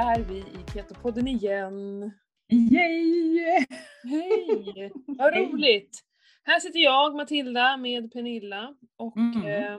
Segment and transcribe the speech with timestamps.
[0.00, 2.10] är vi i Ketopodden igen.
[2.52, 3.66] Yay!
[4.02, 4.92] Hej!
[5.06, 6.00] Vad roligt!
[6.42, 9.46] Här sitter jag, Matilda, med Pernilla och Mm.
[9.46, 9.78] eh,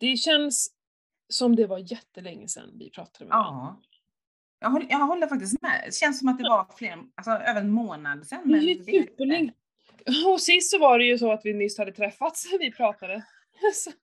[0.00, 0.70] det känns
[1.28, 3.60] som det var jättelänge sedan vi pratade med varandra.
[3.60, 3.82] Ja.
[4.60, 5.82] Jag håller, jag håller faktiskt med.
[5.86, 8.40] Det känns som att det var fler, alltså över en månad sedan.
[8.44, 9.52] Men det är superlänge.
[10.26, 13.24] Och sist så var det ju så att vi nyss hade träffats vi pratade.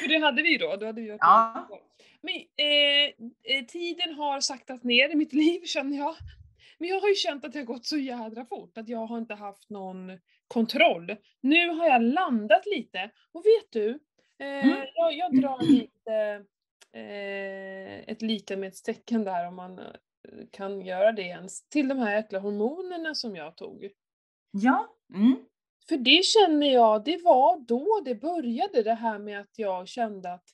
[0.00, 0.76] För det hade vi ju då.
[0.76, 1.68] då hade vi varit Ja.
[2.22, 6.14] Men eh, eh, tiden har saktat ner i mitt liv känner jag.
[6.78, 9.18] Men jag har ju känt att det har gått så jädra fort, att jag har
[9.18, 10.18] inte haft någon
[10.48, 11.16] kontroll.
[11.40, 13.88] Nu har jag landat lite, och vet du?
[14.38, 14.86] Eh, Mm.
[14.94, 16.44] jag, jag drar lite
[16.92, 19.84] eh, ett lika-med-tecken där om man eh,
[20.50, 23.90] kan göra det ens, till de här äckliga hormonerna som jag tog.
[24.50, 24.96] Ja.
[25.14, 25.36] Mm.
[25.88, 30.32] För det känner jag, det var då det började det här med att jag kände
[30.32, 30.44] att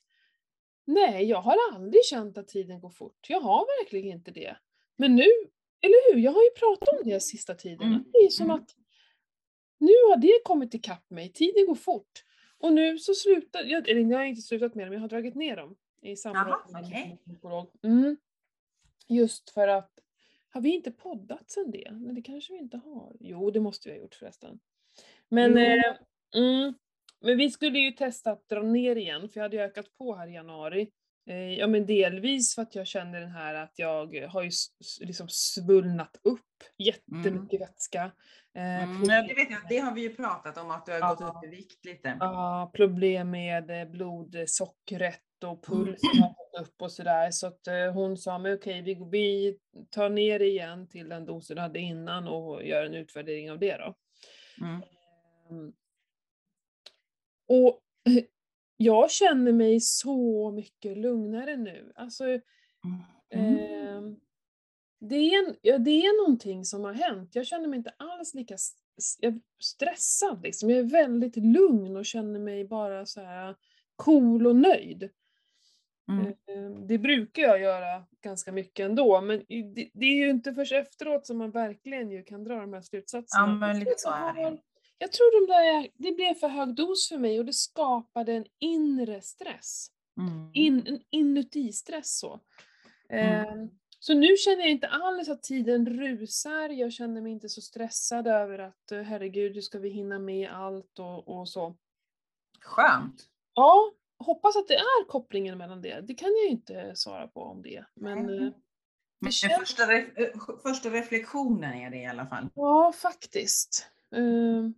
[0.89, 3.27] nej, jag har aldrig känt att tiden går fort.
[3.29, 4.57] Jag har verkligen inte det.
[4.97, 5.27] Men nu,
[5.81, 6.21] eller hur?
[6.21, 7.87] Jag har ju pratat om det sista tiden.
[7.87, 8.57] Mm, Det är som mm.
[8.57, 8.75] att
[9.79, 11.33] nu har det kommit ikapp mig.
[11.33, 12.25] Tiden går fort.
[12.59, 15.35] Och nu så slutar, jag, eller jag har inte slutat med dem, jag har dragit
[15.35, 17.71] ner dem i samråd med min psykolog.
[17.83, 18.17] Mm.
[19.09, 19.91] Just för att,
[20.51, 21.91] har vi inte poddat sen det?
[21.93, 23.17] Nej, det kanske vi inte har.
[23.21, 24.61] Jo, det måste vi ha gjort förresten.
[25.29, 25.59] Men, Jo.
[25.59, 25.97] eh,
[26.35, 26.75] mm,
[27.21, 30.15] men vi skulle ju testa att dra ner igen, för jag hade ju ökat på
[30.15, 30.89] här i januari.
[31.31, 34.51] Eh, ja men delvis för att jag känner den här att jag har ju
[35.01, 36.41] liksom svullnat upp
[36.79, 38.03] jättemycket vätska.
[38.55, 39.03] Eh, Mm.
[39.03, 41.15] Det, vet jag, det har vi ju pratat om att du har Ja.
[41.15, 42.17] gått upp i vikt lite.
[42.21, 47.31] Ja, problem med eh, blodsockret och pulsen har gått upp och sådär.
[47.31, 47.61] Så att
[47.95, 49.59] hon sa, men okej, vi, vi
[49.91, 53.77] tar ner igen till den dosen du hade innan och gör en utvärdering av det
[53.77, 53.95] då.
[54.61, 54.83] Mm.
[57.49, 57.81] Och
[58.77, 61.93] jag känner mig så mycket lugnare nu.
[61.95, 62.25] Alltså,
[63.35, 63.57] Mm.
[63.59, 64.17] ehm,
[65.01, 67.35] det, är en, ja, det är någonting som har hänt.
[67.35, 68.57] Jag känner mig inte alls lika
[69.63, 70.43] stressad.
[70.43, 70.71] Liksom.
[70.71, 73.57] Jag är väldigt lugn och känner mig bara så här
[73.97, 75.11] cool och nöjd.
[76.09, 76.27] Mm.
[76.27, 80.73] Eh, Det brukar jag göra ganska mycket ändå, men det, det är ju inte först
[80.73, 83.47] efteråt som man verkligen ju kan dra de här slutsatserna.
[83.47, 84.59] Ja, men lite så är det.
[84.99, 88.47] Jag tror de där, det blev för hög dos för mig och det skapade en
[88.59, 89.89] inre stress.
[90.21, 90.51] Mm.
[90.55, 92.41] In, en inuti-stress så.
[93.09, 93.35] Mm.
[93.65, 93.69] Eh,
[94.01, 98.27] Så nu känner jag inte alls att tiden rusar, jag känner mig inte så stressad
[98.27, 101.77] över att eh, herregud, hur ska vi hinna med allt och, och så.
[102.61, 103.29] Skönt.
[103.55, 106.01] Ja, hoppas att det är kopplingen mellan det.
[106.01, 107.85] Det kan jag ju inte svara på om det.
[107.95, 108.47] Men Nej.
[108.47, 108.53] eh,
[109.21, 109.59] Men känns...
[109.59, 112.49] första, ref- eh, första reflektionen är det i alla fall.
[112.55, 113.91] Ja, faktiskt.
[114.15, 114.69] Eh,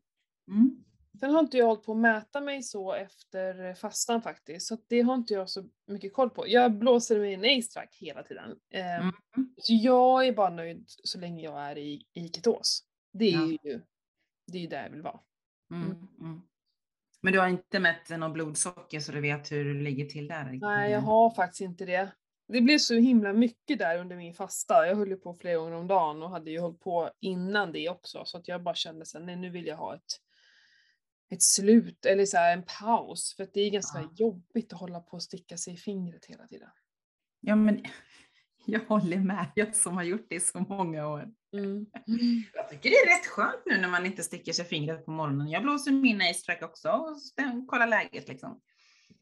[0.51, 0.85] Mm.
[1.21, 5.01] Sen har inte jag hållit på att mäta mig så efter fastan faktiskt, så det
[5.01, 6.49] har inte jag så mycket koll på.
[6.49, 8.57] Jag blåser mig en ace hela tiden.
[8.71, 8.97] Eh,
[9.37, 9.55] Mm.
[9.57, 12.85] Så jag är bara nöjd så länge jag är i, i ketos.
[13.13, 13.59] Det är Ja.
[13.65, 13.81] ju
[14.53, 15.21] det är där jag vill vara.
[15.73, 15.91] Mm.
[16.21, 16.41] Mm.
[17.21, 20.59] Men du har inte mätt något blodsocker så du vet hur du ligger till där?
[20.61, 22.13] Nej, jag har faktiskt inte det.
[22.49, 24.87] Det blev så himla mycket där under min fasta.
[24.87, 27.89] Jag höll ju på flera gånger om dagen och hade ju hållit på innan det
[27.89, 28.25] också.
[28.25, 30.21] Så att jag bara kände här, nej nu vill jag ha ett,
[31.31, 33.35] ett slut, eller så en paus.
[33.37, 34.11] För att det är ganska Ja.
[34.17, 36.69] jobbigt att hålla på och sticka sig i fingret hela tiden.
[37.41, 37.85] Ja, men
[38.67, 39.47] jag håller med.
[39.55, 41.31] Jag som har gjort det i så många år.
[41.53, 41.87] Mm.
[42.55, 45.11] Jag tycker det är rätt skönt nu när man inte sticker sig i fingret på
[45.11, 45.49] morgonen.
[45.51, 47.17] Jag blåser min ace track också och
[47.69, 48.61] kollar läget liksom.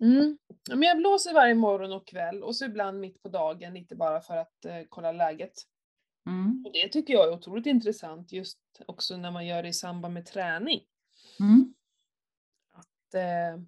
[0.00, 0.38] Mm.
[0.70, 4.20] Men jag blåser varje morgon och kväll och så ibland mitt på dagen lite bara
[4.20, 5.52] för att eh, kolla läget.
[6.26, 6.62] Mm.
[6.66, 10.14] Och det tycker jag är otroligt intressant just också när man gör det i samband
[10.14, 10.80] med träning.
[11.40, 11.74] Mm.
[13.08, 13.62] Att, eh,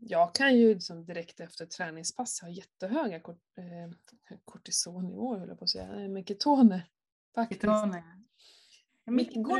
[0.00, 5.64] jag kan ju liksom direkt efter träningspass ha jättehöga kort, eh, kortisonnivåer, höll jag på
[5.64, 6.88] att säga, nej men ketoner.
[7.34, 7.60] Faktiskt.
[7.60, 8.02] Ketoner.
[9.06, 9.56] Mitt går,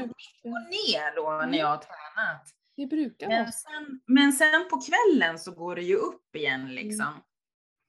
[0.71, 2.55] ner då när jag har tränat.
[2.77, 7.23] Det brukar Men sen, men sen på kvällen så går det ju upp igen liksom.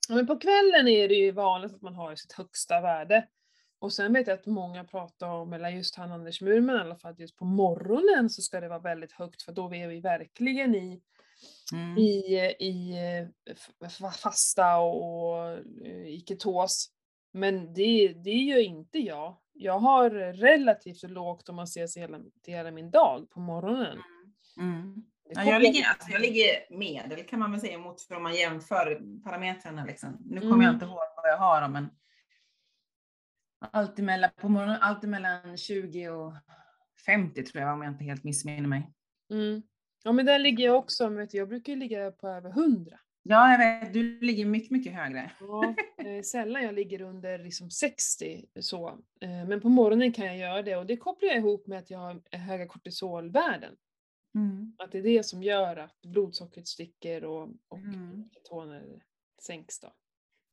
[0.10, 3.28] Ja, men på kvällen är det ju vanligt att man har sitt högsta värde.
[3.80, 6.96] Och sen vet jag att många pratar om, eller just han Anders Murman i alla
[6.96, 10.00] fall, att just på morgonen så ska det vara väldigt högt för då är vi
[10.00, 11.02] verkligen i,
[11.74, 11.98] Mm.
[11.98, 12.96] i, i
[14.24, 15.52] fasta och,
[15.86, 16.92] eh, i ketos.
[17.34, 19.38] Men det, det gör inte jag.
[19.54, 23.98] Jag har relativt lågt om man ser sig hela, till hela min dag på morgonen.
[24.60, 24.96] Mm.
[25.30, 28.24] Det Ja, jag, ligger, alltså, jag ligger medel kan man väl säga mot för om
[28.24, 29.86] man jämför parametrarna.
[29.86, 30.18] Liksom.
[30.26, 30.66] Nu kommer Mm.
[30.66, 31.90] jag inte ihåg vad jag har men
[33.72, 36.34] allt emellan, på morgonen, allt emellan 20 och
[37.06, 38.92] 50 tror jag om jag inte helt missminner mig.
[39.32, 39.62] Mm.
[40.08, 42.50] Ja men där ligger jag också, men vet du, jag brukar ju ligga på över
[42.50, 43.00] 100.
[43.24, 43.94] Ja, jag vet.
[43.94, 45.32] Du ligger mycket, mycket högre.
[45.40, 45.76] Ja,
[46.06, 48.88] eh, sällan jag ligger under liksom 60 så.
[49.22, 51.90] Eh, men på morgonen kan jag göra det och det kopplar jag ihop med att
[51.90, 53.76] jag har höga kortisolvärden.
[54.36, 54.74] Mm.
[54.78, 58.30] Att det är det som gör att blodsockret sticker och, och Mm.
[58.50, 59.04] toner
[59.42, 59.94] sänks då.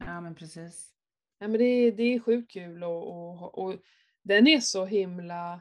[0.05, 0.91] Ja, men precis.
[1.39, 3.75] Ja, men det, är- det är sjukt kul och, och, och
[4.23, 5.61] den är så himla...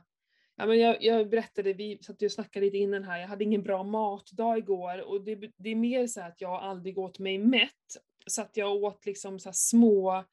[0.56, 3.64] Ja, men jag, jag berättade, vi satt och snackade lite innan här, jag hade ingen
[3.64, 7.98] bra matdag igår och det, det är mer så att jag aldrig åt mig mätt.
[8.26, 10.24] Så att jag åt liksom så här små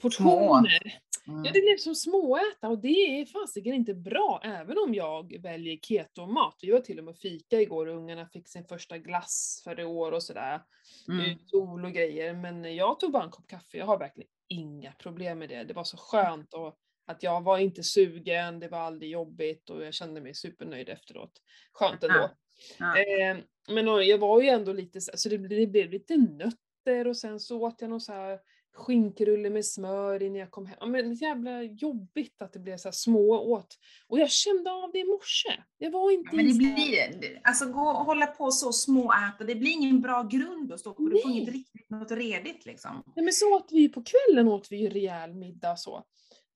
[0.00, 1.00] portioner.
[1.26, 1.44] Mm.
[1.44, 5.76] Ja, det blev som småäta och det är fasiken inte bra även om jag väljer
[5.76, 6.58] ketomat.
[6.62, 9.84] Vi var till och med fika igår och ungarna fick sin första glass för i
[9.84, 10.60] år och sådär.
[11.08, 11.38] Mm.
[11.46, 12.34] Sol och grejer.
[12.34, 13.78] Men jag tog bara en kopp kaffe.
[13.78, 15.64] Jag har verkligen inga problem med det.
[15.64, 19.84] Det var så skönt och att jag var inte sugen, det var aldrig jobbigt och
[19.84, 21.32] jag kände mig supernöjd efteråt.
[21.72, 22.30] Skönt ändå.
[22.78, 22.98] Ja.
[22.98, 23.36] Eh,
[23.68, 27.40] men jag var ju ändå lite så, så det, det blev lite nötter och sen
[27.40, 28.38] så åt jag någon så här
[28.76, 30.76] skinkrulle med smör innan jag kom hem.
[30.80, 33.78] Ja, men det jävla jobbigt att det blev så små åt.
[34.08, 35.62] Och jag kände av det i morse.
[35.78, 39.44] Jag var inte Men i det blir, det- alltså gå och hålla på så småäta,
[39.44, 41.02] det blir ingen bra grund att stå på.
[41.08, 43.02] Du får inget riktigt något redigt liksom.
[43.16, 46.04] Nej men så åt vi ju på kvällen åt vi ju rejäl middag så.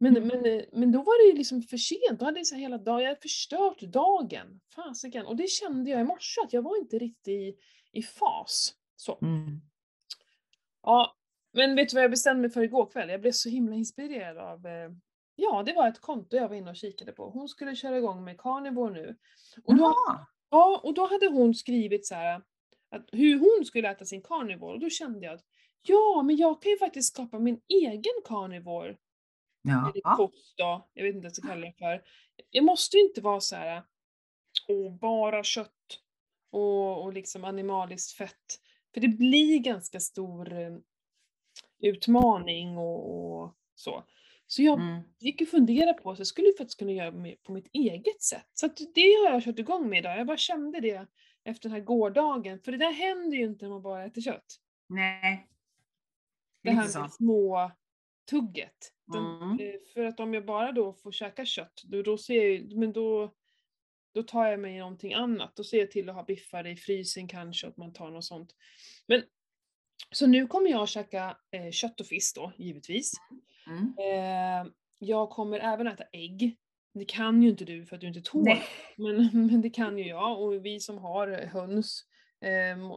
[0.01, 0.29] Men, Mm.
[0.29, 2.79] men, eh, men då var det ju liksom för sent, då hade jag så hela
[2.79, 4.61] dagen, jag hade förstört dagen.
[4.75, 5.27] Fasiken.
[5.27, 7.55] Och det kände jag i morse att jag var inte riktigt i,
[7.93, 8.75] i fas.
[8.97, 9.19] Så.
[10.83, 11.17] Ja,
[11.53, 13.09] men vet du vad jag bestämde mig för igår kväll?
[13.09, 14.91] Jag blev så himla inspirerad av, eh,
[15.37, 17.31] ja det var ett konto jag var inne och kikade på.
[17.31, 19.17] Hon skulle köra igång med Carnivore nu.
[19.65, 20.27] Och då, Jaha.
[20.51, 22.43] ja, och då hade hon skrivit så här
[22.91, 25.45] att hur hon skulle äta sin Carnivore och då kände jag att
[25.83, 28.97] ja, men jag kan ju faktiskt skapa min egen Carnivore
[29.69, 29.91] Ja.
[29.91, 32.03] eller kost då, jag vet inte vad jag ska kalla det för.
[32.51, 33.83] Jag måste ju inte vara så här,
[34.69, 36.01] åh, bara kött
[36.51, 38.61] och, och liksom animaliskt fett.
[38.95, 40.77] För det blir ganska stor eh,
[41.83, 44.05] utmaning och, och så.
[44.47, 45.03] Så jag Mm.
[45.19, 47.13] gick och funderade på så jag skulle faktiskt kunna göra
[47.43, 48.51] på mitt eget sätt.
[48.55, 50.19] Så att det har jag kört igång med idag.
[50.19, 51.07] Jag bara kände det
[51.45, 52.61] efter den här gårdagen.
[52.61, 54.57] För det där händer ju inte när man bara äter kött.
[54.89, 55.49] Nej.
[56.63, 57.71] Det Lite här med små
[58.31, 58.93] tugget.
[59.13, 59.61] Den, Mm.
[59.61, 62.93] eh, För att om jag bara då får käka kött, då, då ser jag men
[62.93, 63.35] då,
[64.15, 65.57] då tar jag mig någonting annat.
[65.57, 68.55] Då ser jag till att ha biffar i frysen kanske, att man tar något sånt.
[69.07, 69.23] Men,
[70.11, 73.13] så nu kommer jag att käka eh, kött och fisk då, givetvis.
[73.67, 73.95] Mm.
[73.99, 76.57] Eh, jag kommer även äta ägg.
[76.95, 78.45] Det kan ju inte du för att du inte tål
[78.97, 82.08] men, men det kan ju jag och vi som har höns,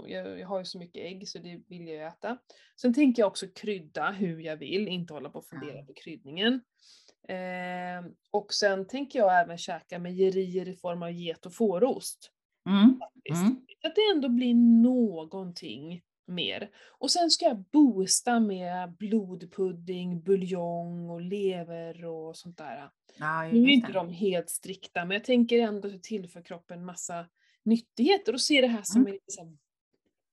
[0.07, 2.37] jag, jag har ju så mycket ägg så det vill jag ju äta.
[2.81, 6.61] Sen tänker jag också krydda hur jag vill, inte hålla på och fundera på kryddningen.
[7.27, 12.31] Eh, och sen tänker jag även käka mejerier i form av get och fårost.
[12.69, 13.01] Mm.
[13.29, 13.65] Mm.
[13.81, 14.53] Så att det ändå blir
[14.83, 16.69] någonting mer.
[16.99, 22.89] Och sen ska jag boosta med blodpudding, buljong och lever och sånt där.
[23.19, 27.25] Ja, Nu är inte de helt strikta, men jag tänker ändå tillföra kroppen massa
[27.65, 29.13] nyttigheter och se det här som Mm.
[29.37, 29.57] en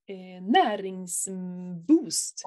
[0.07, 2.41] här, eh, näringsboost.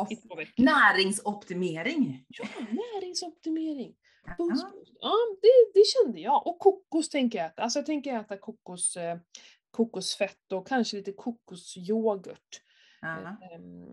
[0.59, 2.25] Näringsoptimering.
[2.29, 3.95] Ja, näringsoptimering.
[4.39, 4.93] Boost, boost.
[5.01, 5.13] Ja,
[5.43, 5.49] det,
[5.81, 6.47] det kände jag.
[6.47, 7.63] Och kokos tänker jag äta.
[7.63, 9.19] Alltså jag tänker äta kokos, eh,
[9.71, 12.63] kokosfett och kanske lite kokosyoghurt.
[13.01, 13.37] Ja.
[13.53, 13.87] Ehm,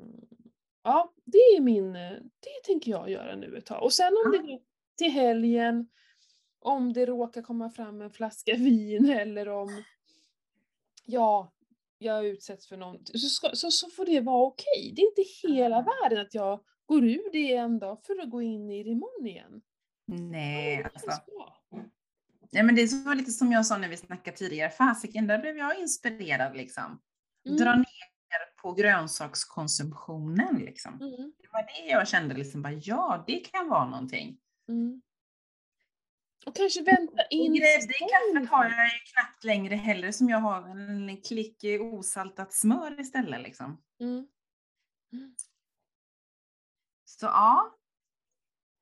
[0.83, 3.83] Ja, det är min, det tänker jag göra nu ett tag.
[3.83, 4.41] Och sen om Ja.
[4.41, 4.59] det
[4.97, 5.89] till helgen,
[6.59, 9.83] om det råkar komma fram en flaska vin eller om,
[11.09, 11.53] ja,
[11.97, 14.93] jag utsätts för någonting, så, ska, så, så får det vara okej.
[14.95, 18.41] Det är inte hela världen att jag går ur det en dag för att gå
[18.41, 19.61] in i det imorgon igen.
[20.05, 21.11] Nej, alltså.
[22.51, 24.69] Ja, men det var lite som jag sa när vi snackade tidigare.
[24.69, 27.01] Fasiken, där blev jag inspirerad liksom.
[27.45, 27.85] Mm, Dra ner
[28.61, 30.93] på grönsakskonsumtionen liksom.
[31.01, 34.37] mm, Det var det jag kände liksom bara, ja, det kan vara någonting.
[34.67, 35.01] mm.
[36.45, 40.69] Och kanske vänta in grädde i kaffet har jag knappt längre heller som jag har
[40.69, 43.81] en klick osaltat smör istället liksom.
[43.99, 44.27] Mm.
[45.13, 45.35] Mm.
[47.05, 47.75] Så ja,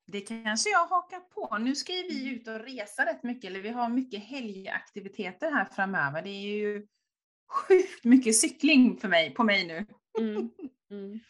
[0.06, 1.58] det kanske jag hakar på.
[1.58, 6.22] Nu ska vi ut och resa rätt mycket, eller vi har mycket helgaktiviteter här framöver.
[6.22, 6.86] Det är ju
[7.48, 9.86] sjukt mycket cykling för mig, på mig nu.
[10.18, 10.50] Mm.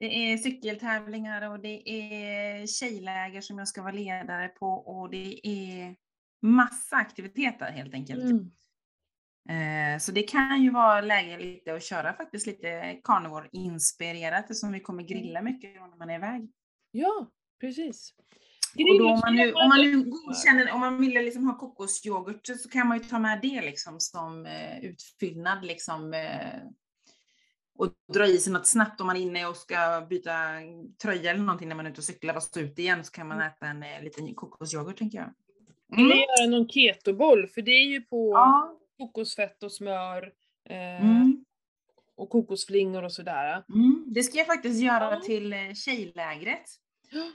[0.00, 0.12] Mm.
[0.12, 5.46] Det är cykeltävlingar och det är tjejläger som jag ska vara ledare på och det
[5.46, 5.96] är
[6.42, 8.24] massa aktiviteter helt enkelt.
[8.24, 8.50] Mm.
[9.94, 14.80] Eh, Så det kan ju vara läge lite att köra faktiskt lite carnivore-inspirerat eftersom vi
[14.80, 16.50] kommer grilla mycket när man är iväg.
[16.90, 17.30] Ja,
[17.60, 18.14] precis.
[18.78, 22.46] Och då om man nu, om man nu godkänner, om man vill liksom ha kokosyoghurt
[22.46, 26.14] så kan man ju ta med det liksom som eh, utfyllnad liksom.
[27.80, 30.32] Och dra i sig något snabbt om man är inne och ska byta
[31.02, 33.40] tröja eller någonting när man är ute och cyklar och ut igen så kan man
[33.40, 35.30] äta en eh, liten kokosyoghurt tänker jag.
[35.98, 36.10] Mm.
[36.10, 38.76] Eller göra någon ketoboll för det är ju på Ja.
[38.98, 40.32] kokosfett och smör
[40.68, 41.44] eh, Mm.
[42.16, 43.64] och kokosflingor och sådär.
[43.68, 44.04] Mm.
[44.06, 45.20] Det ska jag faktiskt göra Ja.
[45.20, 46.64] till eh, tjejlägret.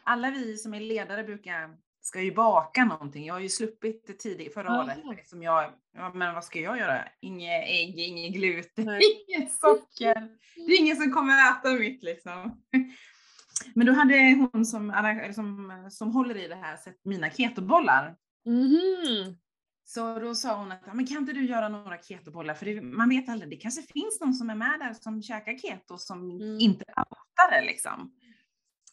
[0.04, 3.26] Alla vi som är ledare brukar, ska ju baka någonting.
[3.26, 4.84] Jag har ju sluppit det tidigt förra Aha.
[5.08, 5.28] året.
[5.28, 7.08] Som jag, ja, men vad ska jag göra?
[7.22, 9.02] Inget ägg, inget gluten, Nej.
[9.28, 10.30] inget socker.
[10.56, 12.62] Det är ingen som kommer äta mitt liksom.
[13.76, 14.94] Men då hade hon som,
[15.36, 18.16] som, som håller i det här sett mina ketobollar.
[18.46, 19.38] Mhm.
[19.84, 22.54] Så då sa hon att, men kan inte du göra några ketobollar?
[22.54, 25.58] För det, man vet aldrig, det kanske finns någon som är med där som käkar
[25.58, 26.60] keto som Mm.
[26.60, 28.12] inte outar det liksom.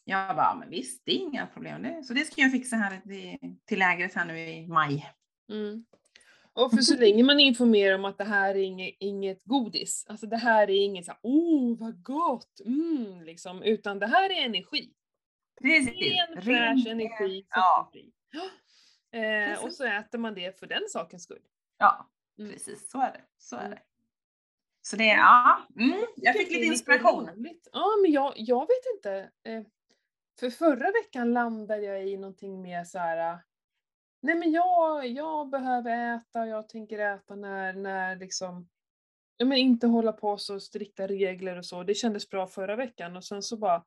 [0.04, 1.82] Jag bara, men visst, det är inga problem.
[1.82, 2.04] Det.
[2.04, 3.00] Så det ska jag fixa här
[3.66, 5.10] till, lägret här nu i maj.
[5.50, 5.84] Mm.
[6.52, 10.26] Och för så länge man informerar om att det här är inget, inget godis, alltså
[10.26, 14.92] det här är inget såhär oh vad gott, mm, liksom, utan det här är energi.
[15.62, 16.00] Precis.
[16.00, 17.90] Ren, fräsch energi, Ja.
[19.18, 21.42] Eh, och så äter man det för den sakens skull.
[21.78, 22.52] Ja, Mm.
[22.52, 22.90] precis.
[22.90, 23.20] Så är det.
[23.38, 23.70] Så är Mm.
[23.70, 23.82] det.
[24.82, 25.66] Så det, ja.
[25.78, 27.30] Mm, jag fick lite inspiration.
[27.72, 29.30] Ja, men jag, jag vet inte.
[29.44, 29.62] Eh,
[30.42, 33.32] för förra veckan landade jag i någonting mer så här.
[33.32, 33.38] eh,
[34.22, 38.68] Nej men jag, jag behöver äta, jag tänker äta när, när liksom
[39.36, 41.82] Ja men inte hålla på så strikta regler och så.
[41.82, 43.84] Det kändes bra förra veckan och sen så bara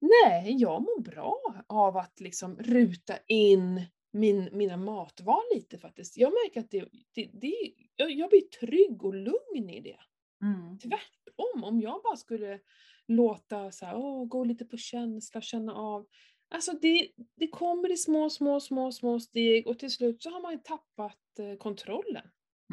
[0.00, 6.16] Nej, jag mår bra av att liksom ruta in min, mina matval lite faktiskt.
[6.16, 7.54] Jag märker att det, det, det,
[7.96, 9.96] jag, jag blir trygg och lugn i det
[10.42, 10.78] Mm.
[10.78, 11.64] tvärtom.
[11.64, 12.60] Om jag bara skulle
[13.08, 16.06] låta så här, åh, gå lite på känsla, känna av.
[16.54, 20.42] Alltså det, det kommer i små, små, små, små steg och till slut så har
[20.42, 22.24] man ju tappat eh, kontrollen.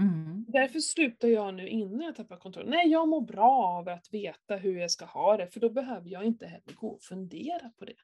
[0.02, 0.46] Mm.
[0.48, 2.70] Därför slutar jag nu innan jag tappar kontrollen.
[2.70, 6.10] Nej, jag mår bra av att veta hur jag ska ha det, för då behöver
[6.10, 7.96] jag inte heller gå och fundera på det.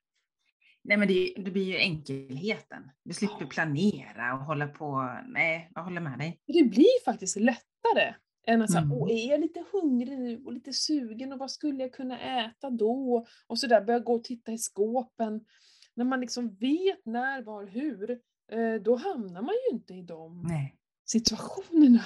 [0.84, 2.91] Nej men det, det blir ju enkelheten.
[3.03, 3.48] Du slipper Ja.
[3.48, 5.17] planera och hålla på.
[5.27, 6.39] Nej, jag håller med dig.
[6.48, 8.15] Det blir faktiskt lättare
[8.48, 8.92] än att Mm.
[8.92, 12.70] åh, är jag lite hungrig nu och lite sugen och vad skulle jag kunna äta
[12.70, 13.25] då?
[13.48, 15.46] Och så där börja gå och titta i skåpen.
[15.94, 18.12] När man liksom vet när, var, hur,
[18.52, 20.75] eh, då hamnar man ju inte i de Nej.
[21.06, 22.04] situationerna.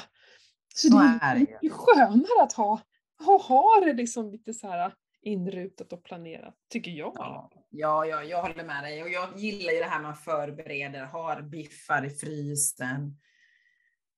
[0.75, 2.81] Så, Så det är är mycket skönare att ha,
[3.25, 7.13] ha, ha det liksom lite så här inrutat och planerat, tycker jag.
[7.15, 9.03] Ja, ja, ja, jag håller med dig.
[9.03, 13.17] Och jag gillar ju det här man förbereder, har biffar i frysen.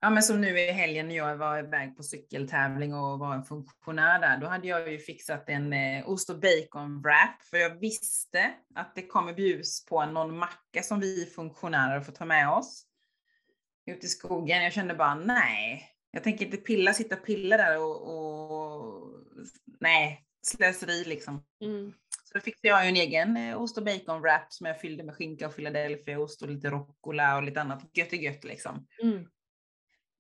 [0.04, 3.44] Ja, men som nu i helgen när jag var iväg på cykeltävling och var en
[3.44, 7.80] funktionär där, då hade jag ju fixat en eh, ost och bacon wrap, för jag
[7.80, 12.86] visste att det kommer bjuds på någon macka som vi funktionärer får ta med oss
[13.86, 14.64] ut i skogen.
[14.64, 19.10] Jag kände bara nej, jag tänker inte pilla, sitta och pilla där och, och
[19.80, 21.44] nej, slöseri liksom.
[21.62, 21.94] Mm.
[22.24, 25.16] Så då fixade jag en egen eh, ost och bacon wrap som jag fyllde med
[25.16, 28.88] skinka och Philadelphiaost och lite rucola och lite annat gött och gött liksom.
[29.04, 29.26] Mm.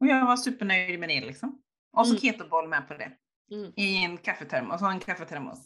[0.01, 1.61] Och jag var supernöjd med det liksom.
[1.97, 2.21] Och så Mm.
[2.21, 3.11] ketoboll med på det.
[3.51, 3.73] Mm.
[3.75, 5.59] I en kaffetermos och en kaffetermos.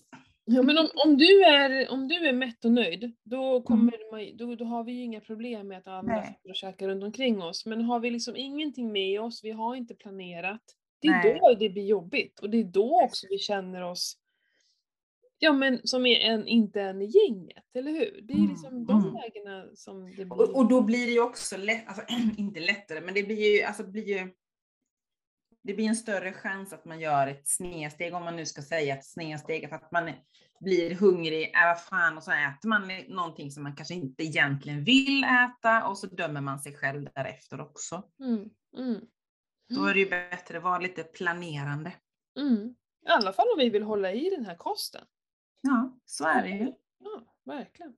[0.46, 3.64] Ja, men om, om, du är, om du är mätt och nöjd, då, Mm.
[3.64, 6.40] kommer man, då, då har vi ju inga problem med att andra Nej.
[6.48, 7.66] får käka runt omkring oss.
[7.66, 10.62] Men har vi liksom ingenting med oss, vi har inte planerat,
[11.02, 11.40] det är Nej.
[11.42, 12.40] då det blir jobbigt.
[12.40, 14.18] Och det är då också vi känner oss
[15.46, 18.22] Ja men som är en, inte en i gänget, eller hur?
[18.22, 19.14] Det är Mm, liksom de mm.
[19.14, 20.32] lägena som det blir.
[20.34, 22.04] Och, och då blir det ju också lätt, alltså
[22.38, 24.34] inte lättare, men det blir ju, alltså det blir ju
[25.62, 28.96] det blir en större chans att man gör ett snedsteg, om man nu ska säga
[28.98, 30.12] ett snedsteg, att man
[30.60, 34.84] blir hungrig, äh, vad fan, och så äter man någonting som man kanske inte egentligen
[34.84, 38.04] vill äta, och så dömer man sig själv därefter också.
[38.20, 39.02] Mm, mm,
[39.76, 41.92] Då är det ju bättre att vara lite planerande.
[42.40, 42.76] mm.
[43.06, 45.06] I alla fall om vi vill hålla i den här kosten.
[45.66, 46.74] Ja, så är det ju.
[47.00, 47.96] Ja, verkligen.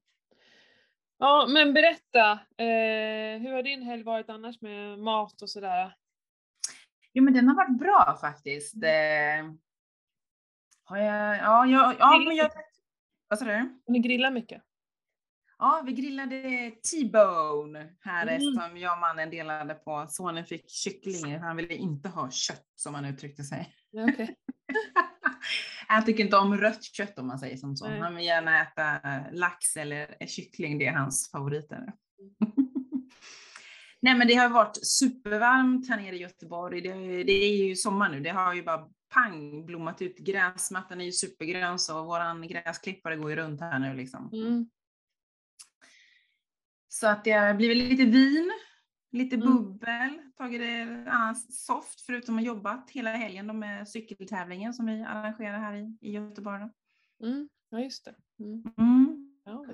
[1.17, 5.95] Ja, men berätta, eh, hur har din helg varit annars med mat och sådär?
[7.13, 8.75] Jo, men den har varit bra faktiskt.
[8.83, 9.51] Eh,
[10.83, 12.51] har jag, ja, jag, ja, men jag,
[13.27, 13.81] vad sa du?
[13.87, 14.63] Ni grillat mycket?
[15.59, 18.41] Ja, vi grillade T-bone här Mm.
[18.41, 20.05] som jag och mannen delade på.
[20.09, 23.75] Sonen fick kyckling, han ville inte ha kött som han uttryckte sig.
[23.89, 24.07] Ja,
[25.87, 27.87] Han tycker inte om rött kött om man säger som så.
[27.87, 27.99] Nej.
[27.99, 31.93] Han vill gärna äta eh, lax eller kyckling, det är hans favoriter.
[34.01, 36.81] Nej men det har varit supervarmt här nere i Göteborg.
[36.81, 40.17] Det, det är ju sommar nu, det har ju bara pang blommat ut.
[40.17, 44.29] Gräsmattan är ju supergrön så våran gräsklippare går ju runt här nu liksom.
[44.33, 44.69] Mm.
[46.87, 48.51] Så att det har blivit lite vin,
[49.17, 49.47] lite Mm.
[49.47, 55.59] bubbel, tagit det soft förutom att jobbat hela helgen då med cykeltävlingen som vi arrangerar
[55.59, 56.69] här i, i Göteborg.
[57.23, 57.49] Mm.
[57.69, 58.15] Ja, just det.
[58.43, 58.63] Mm.
[58.77, 59.33] Mm.
[59.45, 59.65] Ja.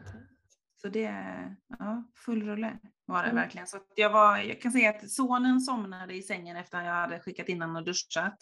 [0.81, 3.35] Så det är ja, full rulle var det Mm.
[3.43, 3.67] verkligen.
[3.67, 7.19] Så jag, var, jag kan säga att sonen somnade i sängen efter att jag hade
[7.19, 8.37] skickat in honom och duschat.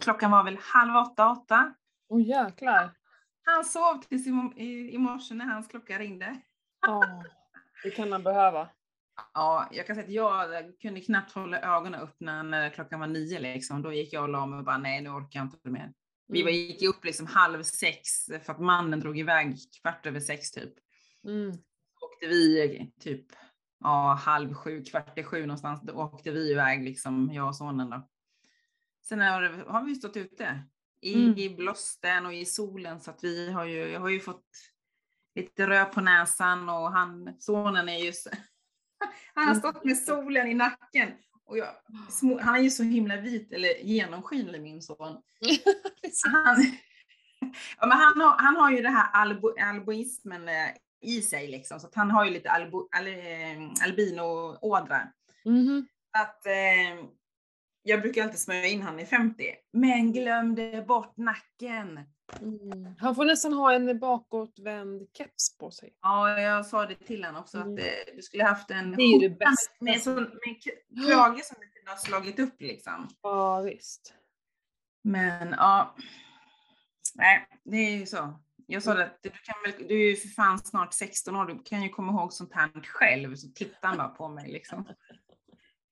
[0.00, 1.74] Klockan var väl halv åtta, åtta.
[2.08, 2.90] Åh jäklar.
[3.44, 6.40] Han sov tills i, i, i morse när hans klocka ringde.
[6.86, 7.22] Ja,
[7.84, 8.68] det kan man behöva.
[9.34, 13.38] Ja, jag kan säga att jag kunde knappt hålla ögonen öppna när klockan var nio
[13.38, 13.82] liksom.
[13.82, 15.92] Då gick jag och la mig och bara nej, nu orkar jag inte mer.
[16.28, 16.60] Vi var, Mm.
[16.60, 20.72] gick upp liksom halv sex för att mannen drog iväg kvart över sex typ.
[21.26, 21.48] Mm.
[22.00, 23.26] åkte vi typ
[23.80, 25.80] ja, halv sju, kvart i sju någonstans.
[25.82, 27.90] Då åkte vi iväg, liksom, jag och sonen.
[27.90, 28.08] Då.
[29.04, 30.64] Sen har, har vi stått ute
[31.00, 31.38] i, Mm.
[31.38, 34.46] i blåsten och i solen så att vi har ju, jag har ju fått
[35.34, 38.12] lite röd på näsan och han, sonen är ju,
[39.34, 41.12] han har stått med solen i nacken.
[41.46, 41.68] Och jag,
[42.40, 44.96] han är ju så himla vit, eller genomskinlig min son.
[46.32, 46.66] Han,
[47.80, 51.80] ja, men han, har, han har ju det här albo, alboismen eh, i sig liksom,
[51.80, 55.00] så att han har ju lite albo, al, eh, albino-ådra.
[55.44, 55.86] Mhm.
[56.18, 57.04] Att, eh,
[57.82, 62.00] jag brukar alltid smörja in han i 50, men glömde bort nacken.
[62.40, 62.94] Mm.
[62.98, 65.94] Han får nästan ha en bakåtvänd keps på sig.
[66.02, 67.74] Ja, jag sa det till honom också Mm.
[67.74, 69.72] att eh, du skulle haft en Det är det bästa.
[69.80, 70.14] med, sån-
[70.46, 70.62] med
[71.06, 73.08] krage som du kunde ha slagit upp liksom.
[73.22, 74.14] Ja, visst.
[75.04, 75.96] Men ja,
[77.14, 78.40] nej, det är ju så.
[78.66, 81.44] Jag sa det att du kan väl, du är ju för fan snart 16 år,
[81.46, 83.34] du kan ju komma ihåg sånt här själv.
[83.36, 84.88] Så tittade han bara på mig liksom.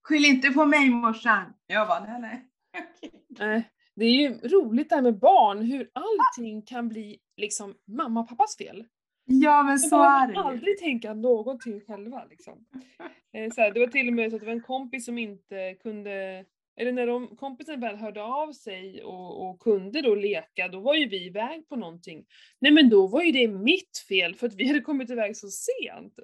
[0.02, 1.54] Skyll inte på mig morsan.
[1.66, 2.48] Jag bara, nej nej.
[2.96, 3.24] Okej.
[3.28, 8.20] Nej, det är ju roligt det här med barn, hur allting kan bli liksom mamma
[8.20, 8.84] och pappas fel.
[9.24, 12.66] Ja men så är det aldrig tänka någonting själva liksom.
[13.32, 15.18] Eh, Så här, det var till och med så att det var en kompis som
[15.18, 16.44] inte kunde,
[16.80, 20.94] eller när de, kompisen väl hörde av sig och, och kunde då leka, då var
[20.94, 22.24] ju vi iväg på någonting.
[22.58, 25.48] Nej men då var ju det mitt fel för att vi hade kommit iväg så
[25.48, 26.14] sent.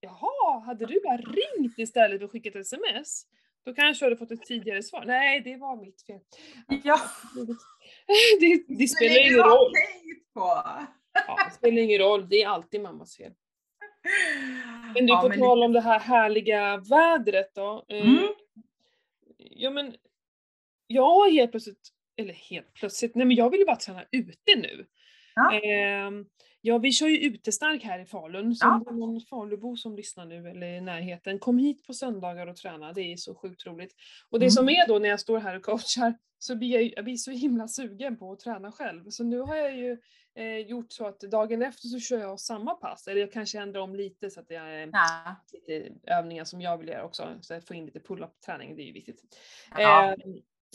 [0.00, 3.26] Jaha, hade du bara ringt istället för att skicka ett sms?
[3.64, 5.04] Då kanske jag hade fått ett tidigare svar.
[5.06, 6.20] Nej, det var mitt fel.
[6.84, 7.00] Ja.
[8.40, 9.72] Det, det spelar lägger ingen du roll.
[10.34, 10.40] på.
[11.26, 13.32] Ja, det spelar ingen roll, det är alltid mammas fel.
[14.94, 17.84] Men du, Ja, på men tal om det här härliga vädret då.
[17.88, 18.28] eh, Mm.
[19.38, 19.94] Ja men,
[20.86, 24.56] jag har helt plötsligt, eller helt plötsligt, nej men jag vill ju bara träna ute
[24.56, 24.86] nu.
[25.34, 25.60] Ja.
[25.62, 26.26] Ehm,
[26.60, 28.74] ja, vi kör ju utestark här i Falun, så Ja.
[28.74, 32.46] om det är någon Falubo som lyssnar nu eller i närheten, kom hit på söndagar
[32.46, 33.94] och träna, det är så sjukt roligt.
[34.30, 34.50] Och det Mm.
[34.50, 37.30] som är då när jag står här och coachar, så blir jag, jag blir så
[37.30, 39.10] himla sugen på att träna själv.
[39.10, 39.98] Så nu har jag ju
[40.34, 43.80] eh, gjort så att dagen efter så kör jag samma pass, eller jag kanske ändrar
[43.80, 45.36] om lite så att jag eh, Ja.
[45.52, 48.82] lite övningar som jag vill göra också, så jag får in lite pull-up träning, det
[48.82, 49.22] är ju viktigt.
[49.78, 50.14] Ja.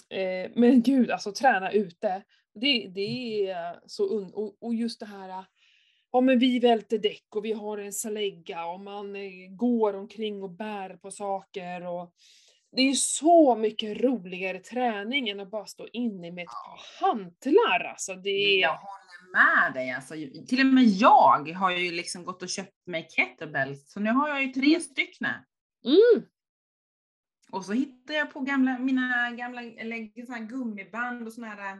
[0.10, 2.21] Eh, eh, men gud, alltså träna ute,
[2.54, 5.45] det, det är så und och, och just det här,
[6.15, 10.43] ja men vi välter däck och vi har en slägga och man eh, går omkring
[10.43, 12.13] och bär på saker och
[12.71, 17.08] det är ju så mycket roligare träning än att bara stå inne med ett par
[17.08, 18.15] hantlar alltså.
[18.15, 18.60] Det.
[18.62, 19.91] Jag håller med dig.
[19.91, 20.13] Alltså,
[20.47, 23.91] till och med jag har ju liksom gått och köpt mig kettlebells.
[23.91, 25.28] Så nu har jag ju tre stycken.
[25.86, 26.25] Mm,
[27.51, 31.78] Och så hittar jag på gamla, mina gamla eller, såna gummiband och såna här eh,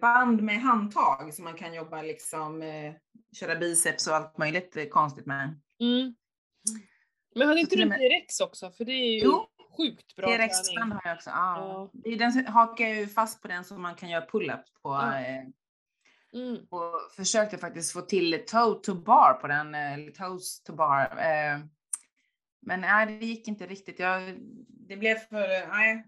[0.00, 2.94] band med handtag som man kan jobba liksom, eh,
[3.36, 5.60] köra biceps och allt möjligt eh, konstigt med.
[5.80, 6.14] mm.
[7.34, 8.70] Men hade inte du med- T-rex också?
[8.70, 10.92] För det är ju Jo, sjukt bra T-rex-band träning.
[10.92, 11.30] har jag också.
[11.30, 11.90] Ja.
[12.04, 12.16] Ja.
[12.16, 14.94] Den hakar jag ju fast på den så man kan göra pull-ups på.
[14.94, 15.44] Eh,
[16.32, 16.56] Mm.
[16.70, 21.00] och försökte faktiskt få till toe to bar på den, eh, eller toes to bar.
[21.00, 21.58] Eh,
[22.62, 23.98] men nej, det gick inte riktigt.
[23.98, 24.36] Jag,
[24.88, 26.04] det blev för, nej,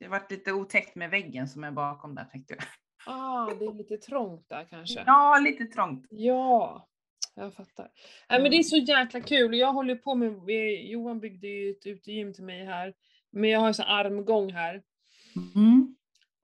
[0.00, 2.64] det var lite otäckt med väggen som är bakom där tänkte jag.
[3.06, 5.02] Ah, det är lite trångt där kanske.
[5.06, 6.06] Ja, lite trångt.
[6.10, 6.88] Ja,
[7.34, 7.90] jag fattar.
[8.30, 8.62] Nej men det är Mm.
[8.62, 12.94] så jäkla kul jag håller på med, Johan byggde ju ett utegym till mig här.
[13.32, 14.82] Men jag har så armgång här.
[15.54, 15.96] Mm.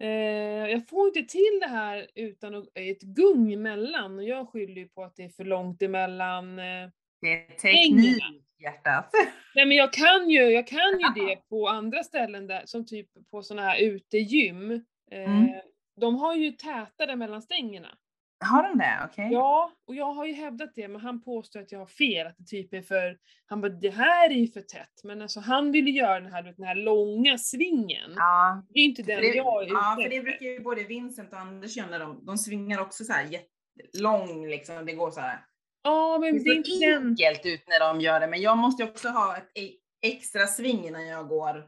[0.02, 4.88] Eh, jag får inte till det här utan ett gung emellan och jag skyller ju
[4.88, 6.58] på att det är för långt emellan.
[6.58, 6.88] Eh.
[7.20, 8.22] Det är teknik,
[8.62, 9.10] hjärtat.
[9.54, 13.08] Nej men jag kan ju, jag kan ju det på andra ställen där, som typ
[13.30, 14.70] på sådana här utegym.
[15.10, 15.48] Eh, Mm.
[16.00, 17.88] De har ju tätare mellan stängerna.
[18.44, 19.00] Har de det?
[19.04, 19.28] Okej.
[19.32, 22.36] Ja, och jag har ju hävdat det, men han påstår att jag har fel, att
[22.38, 25.72] det typ är för, han bara det här är ju för tätt, men alltså han
[25.72, 28.12] ville göra den här, den här långa svingen.
[28.16, 30.84] Ja, Det är inte för den det, jag är ja, för det brukar ju både
[30.84, 31.98] Vincent och Anders göra.
[31.98, 34.86] De, de svingar också så här jättelång, liksom.
[34.86, 35.44] Det går så här.
[35.82, 38.58] Ja, Det men det är är inte enkelt ut när de gör det, men jag
[38.58, 39.48] måste ju också ha ett,
[40.02, 41.64] extra sving innan jag går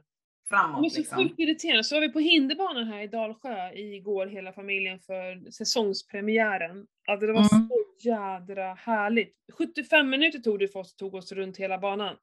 [0.48, 0.82] framåt.
[0.82, 1.18] Det är så liksom.
[1.18, 1.84] sjukt irriterande.
[1.84, 6.86] Så var vi på hinderbanan här i Dalsjö igår hela familjen för säsongspremiären.
[7.08, 7.68] Alltså det var Mm.
[7.68, 9.34] så jädra härligt.
[9.58, 12.16] 75 minuter tog det för oss, tog oss runt hela banan.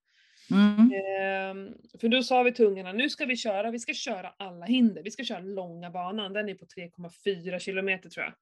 [0.52, 0.92] Mm.
[0.94, 4.66] Ehm, för då sa vi till ungarna, nu ska vi köra, vi ska köra alla
[4.66, 5.04] hinder.
[5.04, 8.34] Vi ska köra långa banan, den är på 3,4 kilometer tror jag.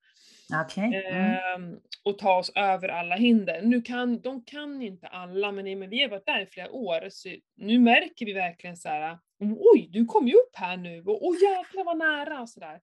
[0.65, 0.83] Okej.
[1.05, 1.35] Mm.
[1.55, 3.61] Ehm, och ta oss över alla hinder.
[3.61, 6.71] Nu kan, de kan ju inte alla, men, men vi har varit där i flera
[6.71, 9.17] år, så nu märker vi verkligen så här.
[9.39, 12.81] Oj, du kom ju upp här nu, och oj jäklar vad nära och sådär.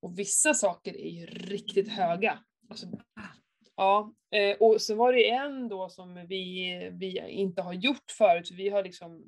[0.00, 2.38] Och vissa saker är ju riktigt höga.
[2.70, 2.86] Alltså,
[3.76, 8.50] ja, eh, och så var det en då som vi, vi inte har gjort förut,
[8.52, 9.24] vi har liksom,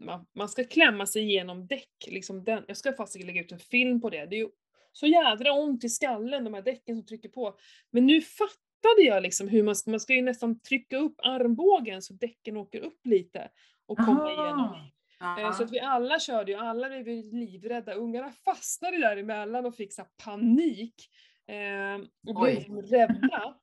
[0.00, 3.58] man, man ska klämma sig igenom däck, liksom den, jag ska faktiskt lägga ut en
[3.58, 4.48] film på det, det är ju
[4.92, 7.58] så jädra ont i skallen, de här däcken som trycker på.
[7.90, 12.02] Men nu fattade jag liksom hur man ska, man ska ju nästan trycka upp armbågen
[12.02, 13.50] så däcken åker upp lite
[13.86, 14.91] och kommer igenom.
[15.22, 17.94] Eh, Så att vi alla körde ju, alla blev livrädda.
[17.94, 20.94] Ungarna fastnade däremellan och fick så panik.
[21.46, 21.94] Eh,
[22.28, 22.54] och blev Oj.
[22.54, 23.54] liksom rädda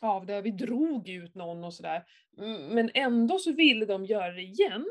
[0.00, 0.40] av det.
[0.40, 2.04] Vi drog ut någon och sådär.
[2.38, 4.86] Mm, Men ändå så ville de göra det igen.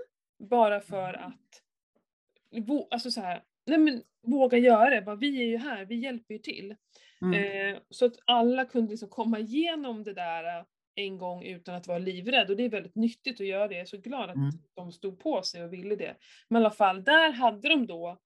[0.49, 2.69] Bara för Mm.
[2.69, 5.01] att, alltså så här, nej men våga göra det.
[5.01, 6.75] Bara, vi är ju här, vi hjälper ju till.
[7.21, 7.33] Mm.
[7.75, 10.65] Eh, så att alla kunde liksom komma igenom det där
[10.95, 13.73] en gång utan att vara livrädd och det är väldigt nyttigt att göra det.
[13.73, 14.49] Jag är så glad att Mm.
[14.73, 16.15] de stod på sig och ville det.
[16.49, 18.17] Men i alla fall, där hade de då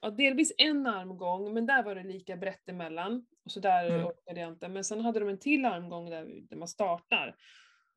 [0.00, 3.26] ja, delvis en armgång, men där var det lika brett emellan.
[3.44, 4.06] Och så där Mm.
[4.06, 4.68] orkade jag inte.
[4.68, 7.36] Men sen hade de en till armgång där, där man startar.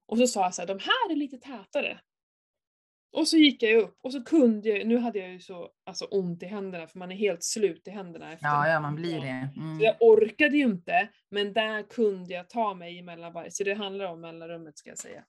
[0.06, 2.00] Och så sa jag så här, de här är lite tätare.
[3.12, 6.06] Och så gick jag upp och så kunde jag, nu hade jag ju så alltså,
[6.06, 9.22] ont i händerna för man är helt slut i händerna efter Ja, ja, man blir
[9.22, 9.50] det.
[9.56, 9.80] Så Mm.
[9.80, 14.06] jag orkade ju inte, men där kunde jag ta mig emellan varje, så det handlar
[14.06, 15.24] om mellanrummet ska jag säga.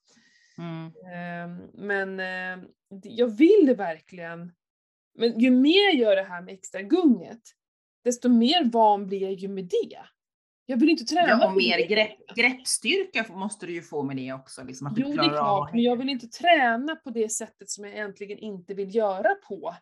[0.59, 0.93] Mm.
[1.15, 2.65] Ehm, men eh,
[3.03, 4.53] jag vill verkligen,
[5.19, 7.43] men ju mer jag gör det här med extra gunget,
[8.05, 9.99] desto mer van blir jag ju med det.
[10.71, 14.33] Jag vill inte träna Ja, och mer grepp, greppstyrka måste du ju få med det
[14.33, 14.65] också.
[14.65, 17.29] Liksom, att du Jo, det är av klart, men jag vill inte träna på det
[17.29, 19.75] sättet som jag egentligen inte vill göra på.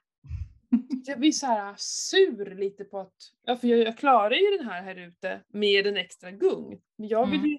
[1.06, 3.14] Jag blir så här sur lite på att,
[3.46, 6.80] ja för jag, jag klarar ju den här här ute med en extra gung.
[6.98, 7.50] Men jag vill Mm.
[7.50, 7.58] ju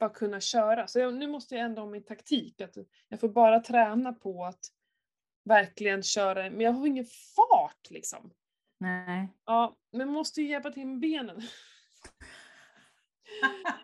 [0.00, 0.86] bara kunna köra.
[0.86, 2.60] Så jag, nu måste jag ändra om min taktik.
[2.60, 2.76] Att
[3.08, 4.60] jag får bara träna på att
[5.44, 7.04] verkligen köra, men jag har ingen
[7.36, 8.30] fart liksom.
[8.80, 9.28] Nej.
[9.46, 11.42] Ja, men måste ju hjälpa till med benen.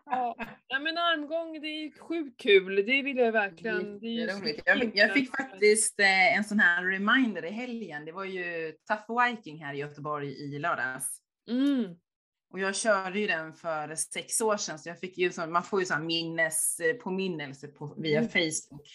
[0.04, 0.36] ja,
[0.70, 4.00] nej, men armgång det är ju sjukt kul, det vill jag verkligen.
[4.00, 4.60] Det är.
[4.64, 8.04] Jag, jag fick faktiskt eh, en sån här reminder i helgen.
[8.04, 11.20] Det var ju Tough Viking här i Göteborg i lördags.
[11.48, 11.96] Mm.
[12.52, 15.62] Och jag körde ju den för sex år sedan, så jag fick ju sån, man
[15.62, 18.30] får ju sån minnes, eh, påminnelse på, via Mm.
[18.30, 18.88] Facebook.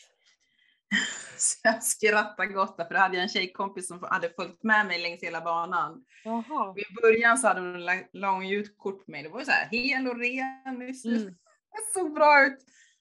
[1.38, 5.02] Så jag skrattade gott, för då hade jag en tjejkompis som hade följt med mig
[5.02, 6.06] längs hela banan.
[6.24, 6.76] Jaha.
[6.78, 9.24] I början så hade hon lång ut kort på mig.
[9.24, 10.80] Det var ju så här hel och ren.
[10.80, 11.26] Det såg- Mm.
[11.72, 12.58] det såg bra ut.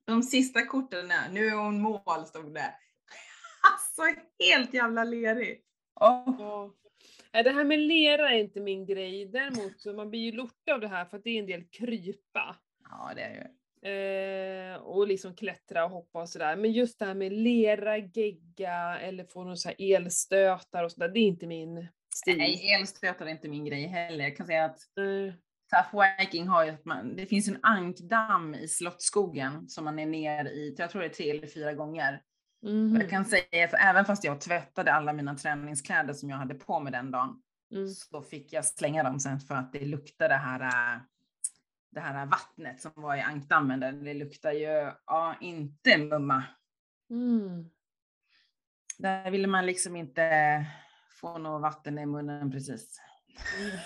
[0.07, 2.75] De sista korten, nu är hon mål, stod det.
[3.73, 5.61] Alltså helt jävla lerig.
[6.01, 6.35] Åh.
[6.39, 7.43] Ja.
[7.43, 9.27] Det här med lera är inte min grej.
[9.27, 11.65] Däremot så man blir ju lortig av det här för att det är en del
[11.65, 12.57] krypa.
[12.91, 13.45] Ja, det är ju.
[13.85, 16.57] Eh, och liksom klättra och hoppa och sådär.
[16.57, 21.09] Men just det här med lera, gegga eller få någon så här elstötar och sådär,
[21.09, 22.39] det är inte min stil.
[22.39, 24.25] Nej, elstötar är inte min grej heller.
[24.25, 25.35] Jag kan säga att Eh,
[25.71, 30.07] Tough Viking har ju att man, det finns en ankdamm i Slottsskogen som man är
[30.07, 32.23] ner i, jag tror det är tre eller fyra gånger.
[32.63, 36.55] mhm, Jag kan säga att även fast jag tvättade alla mina träningskläder som jag hade
[36.55, 37.43] på mig den dagen,
[37.75, 37.89] mm.
[37.89, 40.61] så fick jag slänga dem sen för att det luktade det här,
[40.95, 41.01] äh,
[41.95, 43.81] det här vattnet som var i ankdammen.
[43.81, 46.43] Där det luktar ju, ja, inte mumma.
[47.11, 47.71] Mm.
[48.99, 50.65] Där ville man liksom inte
[51.21, 53.01] få något vatten i munnen precis.
[53.61, 53.77] Mm.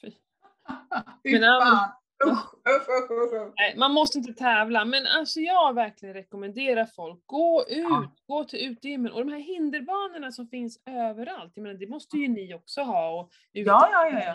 [0.00, 0.10] Fy.
[1.22, 1.92] Fy Men, ja, fan.
[2.32, 3.52] Usch, usch, usch, usch, usch.
[3.56, 8.12] Nej, man måste inte tävla, men alltså jag verkligen rekommenderar folk, gå ut, Ja.
[8.26, 9.12] gå till utegymmen.
[9.12, 13.20] Och de här hinderbanorna som finns överallt, jag menar det måste ju ni också ha.
[13.20, 14.34] Och Ja, ja, ja,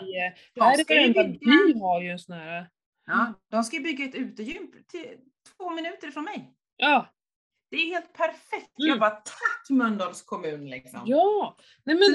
[0.54, 0.64] ja.
[0.64, 2.66] Här i ska ju varenda bygga- by har ju en sån här,
[3.12, 5.18] Ja, de ska bygga ett utegym till
[5.56, 6.54] två minuter från mig.
[6.76, 7.06] ja,
[7.70, 8.78] Det är helt perfekt.
[8.78, 8.88] Mm.
[8.88, 11.00] Jag bara, tack Mölndals kommun liksom.
[11.04, 11.56] ja.
[11.84, 12.08] Nej men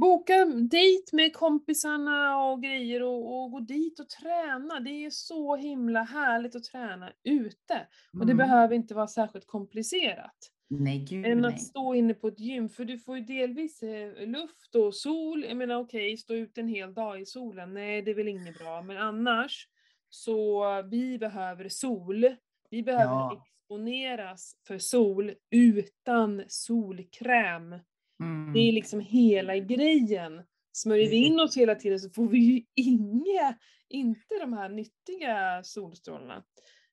[0.00, 4.80] boka dejt med kompisarna och grejer och, och gå dit och träna.
[4.80, 7.86] Det är så himla härligt att träna ute.
[8.12, 8.36] Och det Mm.
[8.36, 10.36] behöver inte vara särskilt komplicerat.
[10.70, 11.54] Nej, gud än nej.
[11.54, 15.44] att stå inne på ett gym, för du får ju delvis eh, luft och sol.
[15.44, 18.58] Jag menar okej, stå ute en hel dag i solen, nej det är väl inget
[18.58, 18.82] bra.
[18.82, 19.68] Men annars,
[20.14, 22.36] så vi behöver sol,
[22.70, 23.44] vi behöver Ja.
[23.46, 27.72] exponeras för sol utan solkräm.
[28.20, 28.52] Mm.
[28.54, 30.42] Det är liksom hela grejen.
[30.72, 35.62] Smörjer vi in oss hela tiden så får vi ju inga, inte de här nyttiga
[35.64, 36.44] solstrålarna.